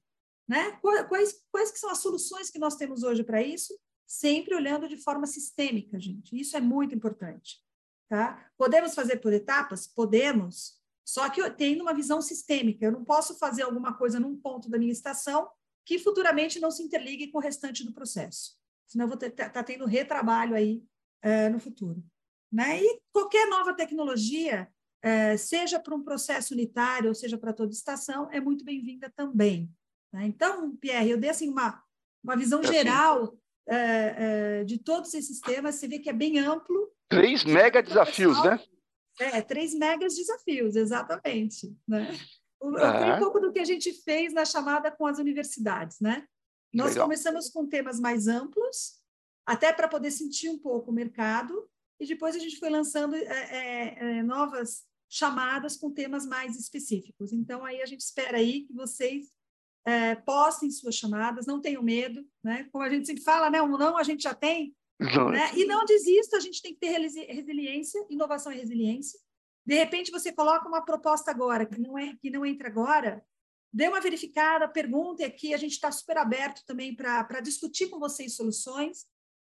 Né? 0.48 0.72
Quais, 1.08 1.44
quais 1.50 1.72
que 1.72 1.78
são 1.78 1.90
as 1.90 1.98
soluções 1.98 2.50
que 2.50 2.58
nós 2.58 2.76
temos 2.76 3.02
hoje 3.02 3.24
para 3.24 3.42
isso? 3.42 3.76
Sempre 4.06 4.54
olhando 4.54 4.88
de 4.88 4.96
forma 4.96 5.26
sistêmica, 5.26 5.98
gente. 5.98 6.38
Isso 6.38 6.56
é 6.56 6.60
muito 6.60 6.94
importante. 6.94 7.60
Tá? 8.08 8.48
Podemos 8.56 8.94
fazer 8.94 9.16
por 9.16 9.32
etapas? 9.32 9.88
Podemos. 9.88 10.80
Só 11.04 11.28
que 11.28 11.40
eu 11.40 11.52
tenho 11.52 11.82
uma 11.82 11.94
visão 11.94 12.22
sistêmica. 12.22 12.84
Eu 12.84 12.92
não 12.92 13.04
posso 13.04 13.36
fazer 13.38 13.62
alguma 13.62 13.96
coisa 13.96 14.20
num 14.20 14.36
ponto 14.36 14.70
da 14.70 14.78
minha 14.78 14.92
estação 14.92 15.48
que 15.84 15.98
futuramente 15.98 16.60
não 16.60 16.70
se 16.70 16.82
interligue 16.82 17.28
com 17.30 17.38
o 17.38 17.40
restante 17.40 17.84
do 17.84 17.92
processo. 17.92 18.56
Senão 18.86 19.04
eu 19.04 19.08
vou 19.08 19.18
estar 19.18 19.50
tá 19.50 19.62
tendo 19.62 19.86
retrabalho 19.86 20.54
aí 20.54 20.82
é, 21.22 21.48
no 21.48 21.58
futuro. 21.58 22.02
Né? 22.52 22.82
E 22.82 23.00
qualquer 23.12 23.48
nova 23.48 23.74
tecnologia, 23.74 24.68
é, 25.02 25.36
seja 25.36 25.78
para 25.78 25.94
um 25.94 26.02
processo 26.02 26.54
unitário 26.54 27.08
ou 27.08 27.14
seja 27.14 27.36
para 27.36 27.52
toda 27.52 27.72
estação, 27.72 28.28
é 28.32 28.40
muito 28.40 28.64
bem-vinda 28.64 29.12
também. 29.14 29.70
Né? 30.12 30.26
Então, 30.26 30.76
Pierre, 30.76 31.10
eu 31.10 31.18
dei 31.18 31.30
assim, 31.30 31.48
uma, 31.48 31.82
uma 32.22 32.36
visão 32.36 32.60
é 32.60 32.66
geral 32.66 33.36
é, 33.68 34.64
de 34.64 34.78
todos 34.78 35.12
esses 35.14 35.40
temas, 35.40 35.74
você 35.74 35.88
vê 35.88 35.98
que 35.98 36.08
é 36.08 36.12
bem 36.12 36.38
amplo. 36.38 36.90
Três 37.08 37.44
mega 37.44 37.82
desafios, 37.82 38.42
né? 38.44 38.60
É, 39.18 39.40
três 39.40 39.74
megas 39.74 40.14
desafios, 40.14 40.76
exatamente. 40.76 41.74
Né? 41.88 42.16
Eu 42.60 42.74
tenho 42.74 43.16
um 43.16 43.18
pouco 43.18 43.40
do 43.40 43.52
que 43.52 43.58
a 43.58 43.64
gente 43.64 43.92
fez 43.92 44.32
na 44.32 44.44
chamada 44.44 44.90
com 44.90 45.06
as 45.06 45.18
universidades, 45.18 45.98
né? 46.00 46.26
Nós 46.72 46.90
Legal. 46.90 47.06
começamos 47.06 47.48
com 47.48 47.66
temas 47.66 47.98
mais 47.98 48.28
amplos, 48.28 49.00
até 49.46 49.72
para 49.72 49.88
poder 49.88 50.10
sentir 50.10 50.50
um 50.50 50.58
pouco 50.58 50.90
o 50.90 50.94
mercado, 50.94 51.68
e 52.00 52.06
depois 52.06 52.34
a 52.34 52.38
gente 52.38 52.58
foi 52.58 52.68
lançando 52.68 53.14
é, 53.14 53.20
é, 53.22 54.18
é, 54.18 54.22
novas 54.22 54.84
chamadas 55.08 55.76
com 55.76 55.90
temas 55.90 56.26
mais 56.26 56.58
específicos. 56.58 57.32
Então, 57.32 57.64
aí 57.64 57.80
a 57.80 57.86
gente 57.86 58.00
espera 58.00 58.38
aí 58.38 58.62
que 58.62 58.72
vocês 58.74 59.32
é, 59.86 60.16
postem 60.16 60.70
suas 60.70 60.96
chamadas, 60.96 61.46
não 61.46 61.60
tenham 61.60 61.82
medo, 61.82 62.26
né? 62.42 62.68
Como 62.72 62.84
a 62.84 62.90
gente 62.90 63.06
sempre 63.06 63.22
fala, 63.22 63.48
né? 63.48 63.62
Um 63.62 63.78
não 63.78 63.96
a 63.96 64.02
gente 64.02 64.24
já 64.24 64.34
tem, 64.34 64.74
né? 65.30 65.52
E 65.56 65.64
não 65.64 65.84
desista, 65.84 66.36
a 66.36 66.40
gente 66.40 66.60
tem 66.60 66.74
que 66.74 66.80
ter 66.80 66.98
resiliência, 66.98 68.04
inovação 68.10 68.50
e 68.52 68.56
resiliência. 68.56 69.18
De 69.64 69.74
repente 69.74 70.10
você 70.10 70.32
coloca 70.32 70.68
uma 70.68 70.84
proposta 70.84 71.30
agora 71.30 71.64
que 71.64 71.80
não 71.80 71.96
é 71.96 72.16
que 72.20 72.30
não 72.30 72.44
entra 72.44 72.68
agora, 72.68 73.24
dê 73.72 73.86
uma 73.88 74.00
verificada, 74.00 74.68
pergunte 74.68 75.22
aqui, 75.22 75.54
a 75.54 75.56
gente 75.56 75.72
está 75.72 75.90
super 75.92 76.16
aberto 76.18 76.64
também 76.64 76.94
para 76.94 77.40
discutir 77.40 77.88
com 77.88 77.98
vocês 77.98 78.34
soluções, 78.34 79.06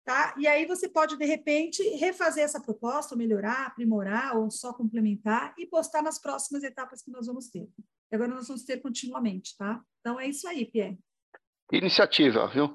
tá? 0.04 0.36
E 0.38 0.48
aí 0.48 0.66
você 0.66 0.88
pode 0.88 1.18
de 1.18 1.26
repente 1.26 1.82
refazer 1.96 2.44
essa 2.44 2.62
proposta, 2.62 3.16
melhorar, 3.16 3.68
aprimorar 3.68 4.38
ou 4.38 4.52
só 4.52 4.74
complementar 4.74 5.54
e 5.58 5.66
postar 5.66 6.02
nas 6.02 6.20
próximas 6.20 6.64
etapas 6.64 7.02
que 7.02 7.12
nós 7.12 7.28
vamos 7.28 7.50
ter. 7.50 7.68
Agora 8.12 8.34
nós 8.34 8.48
vamos 8.48 8.64
ter 8.64 8.78
continuamente, 8.82 9.58
tá? 9.58 9.82
Então 10.00 10.20
é 10.20 10.28
isso 10.28 10.48
aí, 10.48 10.66
Pierre. 10.66 11.00
Iniciativa, 11.72 12.48
viu? 12.48 12.74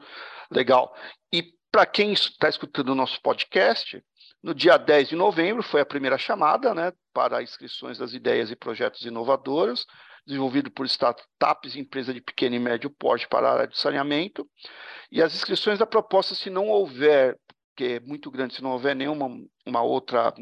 Legal. 0.50 0.94
E 1.32 1.54
para 1.70 1.86
quem 1.86 2.12
está 2.12 2.48
escutando 2.48 2.88
o 2.88 2.94
nosso 2.94 3.20
podcast, 3.22 4.02
no 4.42 4.54
dia 4.54 4.76
10 4.76 5.10
de 5.10 5.16
novembro 5.16 5.62
foi 5.62 5.80
a 5.80 5.86
primeira 5.86 6.16
chamada 6.16 6.74
né, 6.74 6.92
para 7.12 7.42
inscrições 7.42 7.98
das 7.98 8.12
ideias 8.14 8.50
e 8.50 8.56
projetos 8.56 9.04
inovadores, 9.04 9.84
desenvolvido 10.26 10.70
por 10.70 10.86
startups 10.86 11.74
e 11.74 11.80
empresas 11.80 12.14
de 12.14 12.20
pequeno 12.20 12.56
e 12.56 12.58
médio 12.58 12.90
porte 12.90 13.28
para 13.28 13.48
a 13.48 13.52
área 13.52 13.68
de 13.68 13.78
saneamento. 13.78 14.48
E 15.10 15.22
as 15.22 15.34
inscrições 15.34 15.78
da 15.78 15.86
proposta, 15.86 16.34
se 16.34 16.50
não 16.50 16.68
houver, 16.68 17.38
que 17.76 17.84
é 17.84 18.00
muito 18.00 18.30
grande, 18.30 18.54
se 18.54 18.62
não 18.62 18.70
houver 18.70 18.94
nenhuma 18.94 19.28
uma 19.66 19.82
outra 19.82 20.32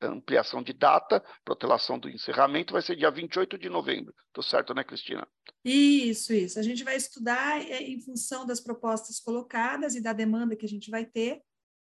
ampliação 0.00 0.62
de 0.62 0.72
data, 0.72 1.22
protelação 1.44 1.98
do 1.98 2.08
encerramento, 2.08 2.72
vai 2.72 2.82
ser 2.82 2.96
dia 2.96 3.10
28 3.10 3.58
de 3.58 3.68
novembro. 3.68 4.14
Estou 4.26 4.42
certo, 4.42 4.74
né, 4.74 4.84
Cristina? 4.84 5.26
Isso, 5.64 6.32
isso. 6.32 6.58
A 6.58 6.62
gente 6.62 6.84
vai 6.84 6.96
estudar 6.96 7.60
é, 7.60 7.82
em 7.82 8.00
função 8.00 8.46
das 8.46 8.60
propostas 8.60 9.18
colocadas 9.18 9.94
e 9.94 10.00
da 10.00 10.12
demanda 10.12 10.56
que 10.56 10.66
a 10.66 10.68
gente 10.68 10.90
vai 10.90 11.04
ter. 11.04 11.40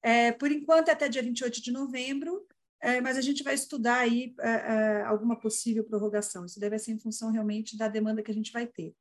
É, 0.02 0.32
por 0.32 0.52
enquanto, 0.52 0.90
até 0.90 1.10
dia 1.10 1.22
28 1.22 1.62
de 1.62 1.72
novembro, 1.72 2.48
é, 2.82 3.02
mas 3.02 3.18
a 3.18 3.22
gente 3.22 3.44
vai 3.44 3.54
estudar 3.54 4.00
aí 4.00 4.34
é, 4.40 4.50
é, 4.50 5.04
alguma 5.04 5.40
possível 5.40 5.84
prorrogação. 5.84 6.46
Isso 6.46 6.60
deve 6.60 6.80
ser 6.80 6.92
em 6.92 7.00
função 7.00 7.32
realmente 7.32 7.78
da 7.78 7.88
demanda 7.88 8.24
que 8.24 8.32
a 8.32 8.34
gente 8.34 8.52
vai 8.52 8.66
ter. 8.66 8.96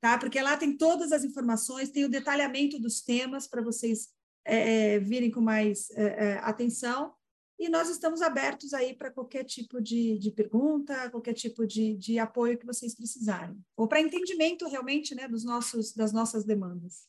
tá? 0.00 0.18
Porque 0.18 0.40
lá 0.40 0.56
tem 0.56 0.76
todas 0.76 1.12
as 1.12 1.24
informações, 1.24 1.90
tem 1.90 2.04
o 2.04 2.10
detalhamento 2.10 2.78
dos 2.78 3.00
temas 3.00 3.46
para 3.46 3.62
vocês 3.62 4.08
é, 4.44 4.94
é, 4.94 4.98
virem 4.98 5.30
com 5.30 5.40
mais 5.40 5.90
é, 5.90 6.38
atenção. 6.42 7.12
E 7.58 7.68
nós 7.68 7.90
estamos 7.90 8.22
abertos 8.22 8.72
aí 8.72 8.94
para 8.94 9.10
qualquer 9.10 9.42
tipo 9.42 9.80
de, 9.80 10.16
de 10.18 10.30
pergunta, 10.30 11.10
qualquer 11.10 11.34
tipo 11.34 11.66
de, 11.66 11.96
de 11.96 12.16
apoio 12.18 12.56
que 12.56 12.64
vocês 12.64 12.94
precisarem, 12.94 13.58
ou 13.76 13.88
para 13.88 14.00
entendimento 14.00 14.68
realmente, 14.68 15.12
né, 15.14 15.26
dos 15.26 15.44
nossos, 15.44 15.92
das 15.92 16.12
nossas 16.12 16.44
demandas. 16.44 17.08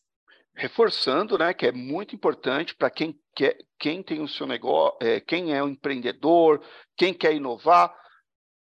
Reforçando, 0.56 1.38
né, 1.38 1.54
que 1.54 1.68
é 1.68 1.72
muito 1.72 2.16
importante 2.16 2.76
para 2.76 2.90
quem 2.90 3.20
quer, 3.36 3.64
quem 3.78 4.02
tem 4.02 4.22
o 4.22 4.28
seu 4.28 4.48
negócio, 4.48 4.98
é, 5.02 5.20
quem 5.22 5.54
é 5.54 5.64
um 5.64 5.70
empreendedor, 5.70 6.66
quem 6.98 7.14
quer 7.14 7.36
inovar, 7.36 7.96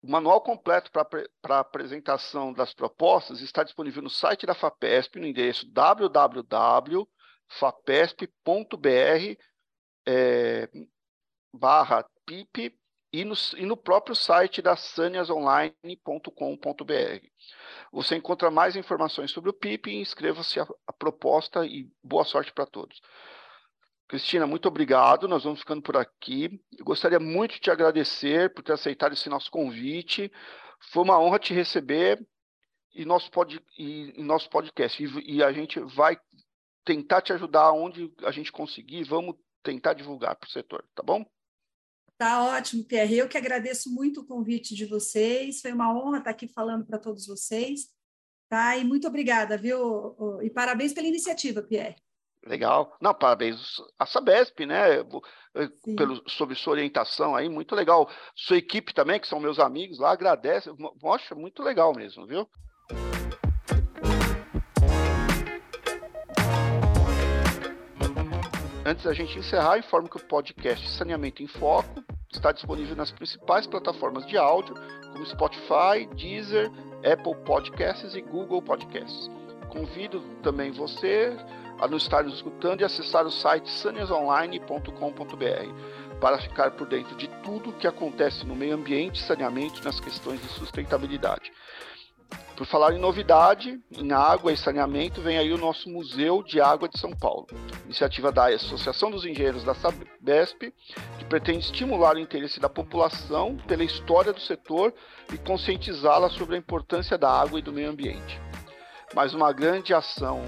o 0.02 0.10
manual 0.10 0.42
completo 0.42 0.90
para 0.90 1.58
apresentação 1.58 2.52
das 2.52 2.74
propostas 2.74 3.40
está 3.40 3.62
disponível 3.62 4.02
no 4.02 4.10
site 4.10 4.46
da 4.46 4.54
FAPESP, 4.54 5.18
no 5.18 5.26
endereço 5.26 5.66
www.fapesp.br 5.70 7.06
é, 10.06 10.68
barra 11.54 12.04
PIP 12.26 12.76
e 13.12 13.24
no, 13.24 13.34
e 13.56 13.64
no, 13.64 13.76
próprio 13.76 14.16
site 14.16 14.60
da 14.60 14.74
saniasonline.com.br. 14.74 17.26
Você 17.92 18.16
encontra 18.16 18.50
mais 18.50 18.74
informações 18.74 19.30
sobre 19.30 19.50
o 19.50 19.52
PIP 19.52 19.90
e 19.90 20.00
inscreva-se 20.00 20.58
à 20.58 20.92
proposta 20.98 21.64
e 21.64 21.88
boa 22.02 22.24
sorte 22.24 22.52
para 22.52 22.66
todos. 22.66 23.00
Cristina, 24.08 24.46
muito 24.46 24.66
obrigado. 24.66 25.28
Nós 25.28 25.44
vamos 25.44 25.60
ficando 25.60 25.80
por 25.80 25.96
aqui. 25.96 26.60
Eu 26.76 26.84
gostaria 26.84 27.20
muito 27.20 27.54
de 27.54 27.60
te 27.60 27.70
agradecer 27.70 28.52
por 28.52 28.62
ter 28.62 28.72
aceitado 28.72 29.12
esse 29.12 29.28
nosso 29.28 29.50
convite. 29.50 30.30
Foi 30.92 31.04
uma 31.04 31.18
honra 31.18 31.38
te 31.38 31.54
receber 31.54 32.20
em 32.94 33.04
nosso, 33.04 33.30
pod, 33.30 33.60
em 33.78 34.24
nosso 34.24 34.50
podcast. 34.50 35.02
E, 35.02 35.36
e 35.36 35.42
a 35.42 35.52
gente 35.52 35.78
vai 35.80 36.18
tentar 36.84 37.22
te 37.22 37.32
ajudar 37.32 37.72
onde 37.72 38.12
a 38.24 38.32
gente 38.32 38.50
conseguir. 38.50 39.04
Vamos 39.04 39.36
tentar 39.62 39.94
divulgar 39.94 40.36
para 40.36 40.48
o 40.48 40.50
setor, 40.50 40.84
tá 40.94 41.02
bom? 41.02 41.24
Tá 42.24 42.42
ótimo, 42.42 42.82
Pierre. 42.82 43.18
Eu 43.18 43.28
que 43.28 43.36
agradeço 43.36 43.92
muito 43.92 44.22
o 44.22 44.26
convite 44.26 44.74
de 44.74 44.86
vocês. 44.86 45.60
Foi 45.60 45.70
uma 45.72 45.94
honra 45.94 46.20
estar 46.20 46.30
aqui 46.30 46.48
falando 46.48 46.86
para 46.86 46.98
todos 46.98 47.26
vocês. 47.26 47.82
Tá? 48.48 48.78
E 48.78 48.82
muito 48.82 49.06
obrigada, 49.06 49.58
viu? 49.58 50.40
E 50.40 50.48
parabéns 50.48 50.94
pela 50.94 51.06
iniciativa, 51.06 51.62
Pierre. 51.62 51.96
Legal. 52.42 52.96
Não, 52.98 53.12
parabéns 53.12 53.76
a 53.98 54.06
Sabesp, 54.06 54.64
né? 54.64 55.04
Pelo, 55.98 56.26
sobre 56.26 56.54
sua 56.54 56.72
orientação 56.72 57.36
aí, 57.36 57.46
muito 57.46 57.74
legal. 57.74 58.10
Sua 58.34 58.56
equipe 58.56 58.94
também, 58.94 59.20
que 59.20 59.28
são 59.28 59.38
meus 59.38 59.58
amigos 59.58 59.98
lá, 59.98 60.10
agradece. 60.10 60.70
Mostra, 61.02 61.36
muito 61.36 61.62
legal 61.62 61.94
mesmo, 61.94 62.26
viu? 62.26 62.48
Antes 68.86 69.04
da 69.04 69.12
gente 69.12 69.38
encerrar, 69.38 69.78
informo 69.78 70.08
que 70.08 70.16
o 70.16 70.26
podcast 70.26 70.88
Saneamento 70.90 71.42
em 71.42 71.46
Foco 71.46 72.13
está 72.36 72.52
disponível 72.52 72.96
nas 72.96 73.10
principais 73.10 73.66
plataformas 73.66 74.26
de 74.26 74.36
áudio, 74.36 74.74
como 75.12 75.26
Spotify, 75.26 76.06
Deezer, 76.14 76.70
Apple 77.04 77.34
Podcasts 77.44 78.14
e 78.14 78.20
Google 78.20 78.62
Podcasts. 78.62 79.30
Convido 79.68 80.20
também 80.42 80.70
você 80.70 81.36
a 81.80 81.88
nos 81.88 82.04
estar 82.04 82.22
nos 82.22 82.34
escutando 82.34 82.80
e 82.80 82.84
acessar 82.84 83.26
o 83.26 83.30
site 83.30 83.68
saneasonline.com.br 83.70 86.20
para 86.20 86.38
ficar 86.38 86.70
por 86.72 86.86
dentro 86.86 87.16
de 87.16 87.28
tudo 87.42 87.70
o 87.70 87.72
que 87.72 87.86
acontece 87.86 88.46
no 88.46 88.54
meio 88.54 88.74
ambiente, 88.74 89.20
saneamento 89.20 89.80
e 89.80 89.84
nas 89.84 89.98
questões 89.98 90.40
de 90.40 90.48
sustentabilidade. 90.48 91.52
Por 92.56 92.66
falar 92.66 92.92
em 92.94 92.98
novidade, 92.98 93.80
em 93.90 94.12
água 94.12 94.52
e 94.52 94.56
saneamento, 94.56 95.20
vem 95.20 95.38
aí 95.38 95.52
o 95.52 95.58
nosso 95.58 95.90
Museu 95.90 96.40
de 96.40 96.60
Água 96.60 96.88
de 96.88 97.00
São 97.00 97.10
Paulo, 97.10 97.48
iniciativa 97.84 98.30
da 98.30 98.46
Associação 98.46 99.10
dos 99.10 99.24
Engenheiros 99.24 99.64
da 99.64 99.74
Sabesp, 99.74 100.72
que 101.18 101.24
pretende 101.24 101.64
estimular 101.64 102.14
o 102.14 102.20
interesse 102.20 102.60
da 102.60 102.68
população 102.68 103.56
pela 103.66 103.82
história 103.82 104.32
do 104.32 104.40
setor 104.40 104.94
e 105.32 105.38
conscientizá-la 105.38 106.30
sobre 106.30 106.54
a 106.54 106.58
importância 106.58 107.18
da 107.18 107.28
água 107.28 107.58
e 107.58 107.62
do 107.62 107.72
meio 107.72 107.90
ambiente. 107.90 108.40
Mais 109.14 109.34
uma 109.34 109.52
grande 109.52 109.92
ação 109.92 110.44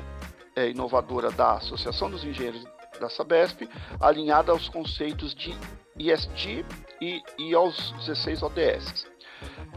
é, 0.54 0.70
inovadora 0.70 1.32
da 1.32 1.54
Associação 1.54 2.08
dos 2.08 2.22
Engenheiros 2.22 2.64
da 3.00 3.10
Sabesp, 3.10 3.68
alinhada 4.00 4.52
aos 4.52 4.68
conceitos 4.68 5.34
de 5.34 5.52
IST 5.98 6.64
e, 7.00 7.20
e 7.36 7.52
aos 7.52 7.90
16 8.06 8.44
ODS. 8.44 9.15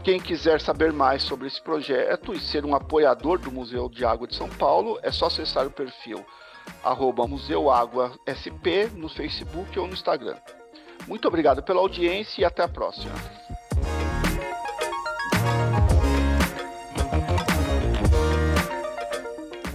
Quem 0.02 0.18
quiser 0.18 0.60
saber 0.62 0.92
mais 0.92 1.22
sobre 1.22 1.46
esse 1.46 1.60
projeto 1.60 2.32
e 2.32 2.40
ser 2.40 2.64
um 2.64 2.74
apoiador 2.74 3.38
do 3.38 3.52
Museu 3.52 3.88
de 3.88 4.04
Água 4.04 4.26
de 4.26 4.34
São 4.34 4.48
Paulo, 4.48 4.98
é 5.02 5.12
só 5.12 5.26
acessar 5.26 5.66
o 5.66 5.70
perfil 5.70 6.24
arroba 6.82 7.26
Museu 7.26 7.70
Água 7.70 8.12
SP 8.24 8.88
no 8.94 9.08
Facebook 9.08 9.78
ou 9.78 9.86
no 9.86 9.92
Instagram. 9.92 10.36
Muito 11.06 11.28
obrigado 11.28 11.62
pela 11.62 11.80
audiência 11.80 12.40
e 12.40 12.44
até 12.44 12.62
a 12.62 12.68
próxima. 12.68 13.12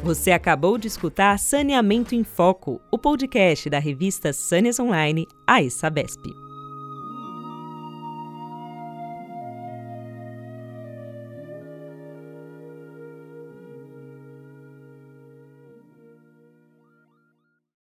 Você 0.03 0.31
acabou 0.31 0.77
de 0.77 0.87
escutar 0.87 1.37
Saneamento 1.39 2.13
em 2.13 2.23
Foco, 2.23 2.79
o 2.91 2.97
podcast 2.97 3.69
da 3.69 3.79
revista 3.79 4.31
Sâneas 4.31 4.79
Online, 4.79 5.27
a 5.47 5.67
Sabesp. 5.69 6.44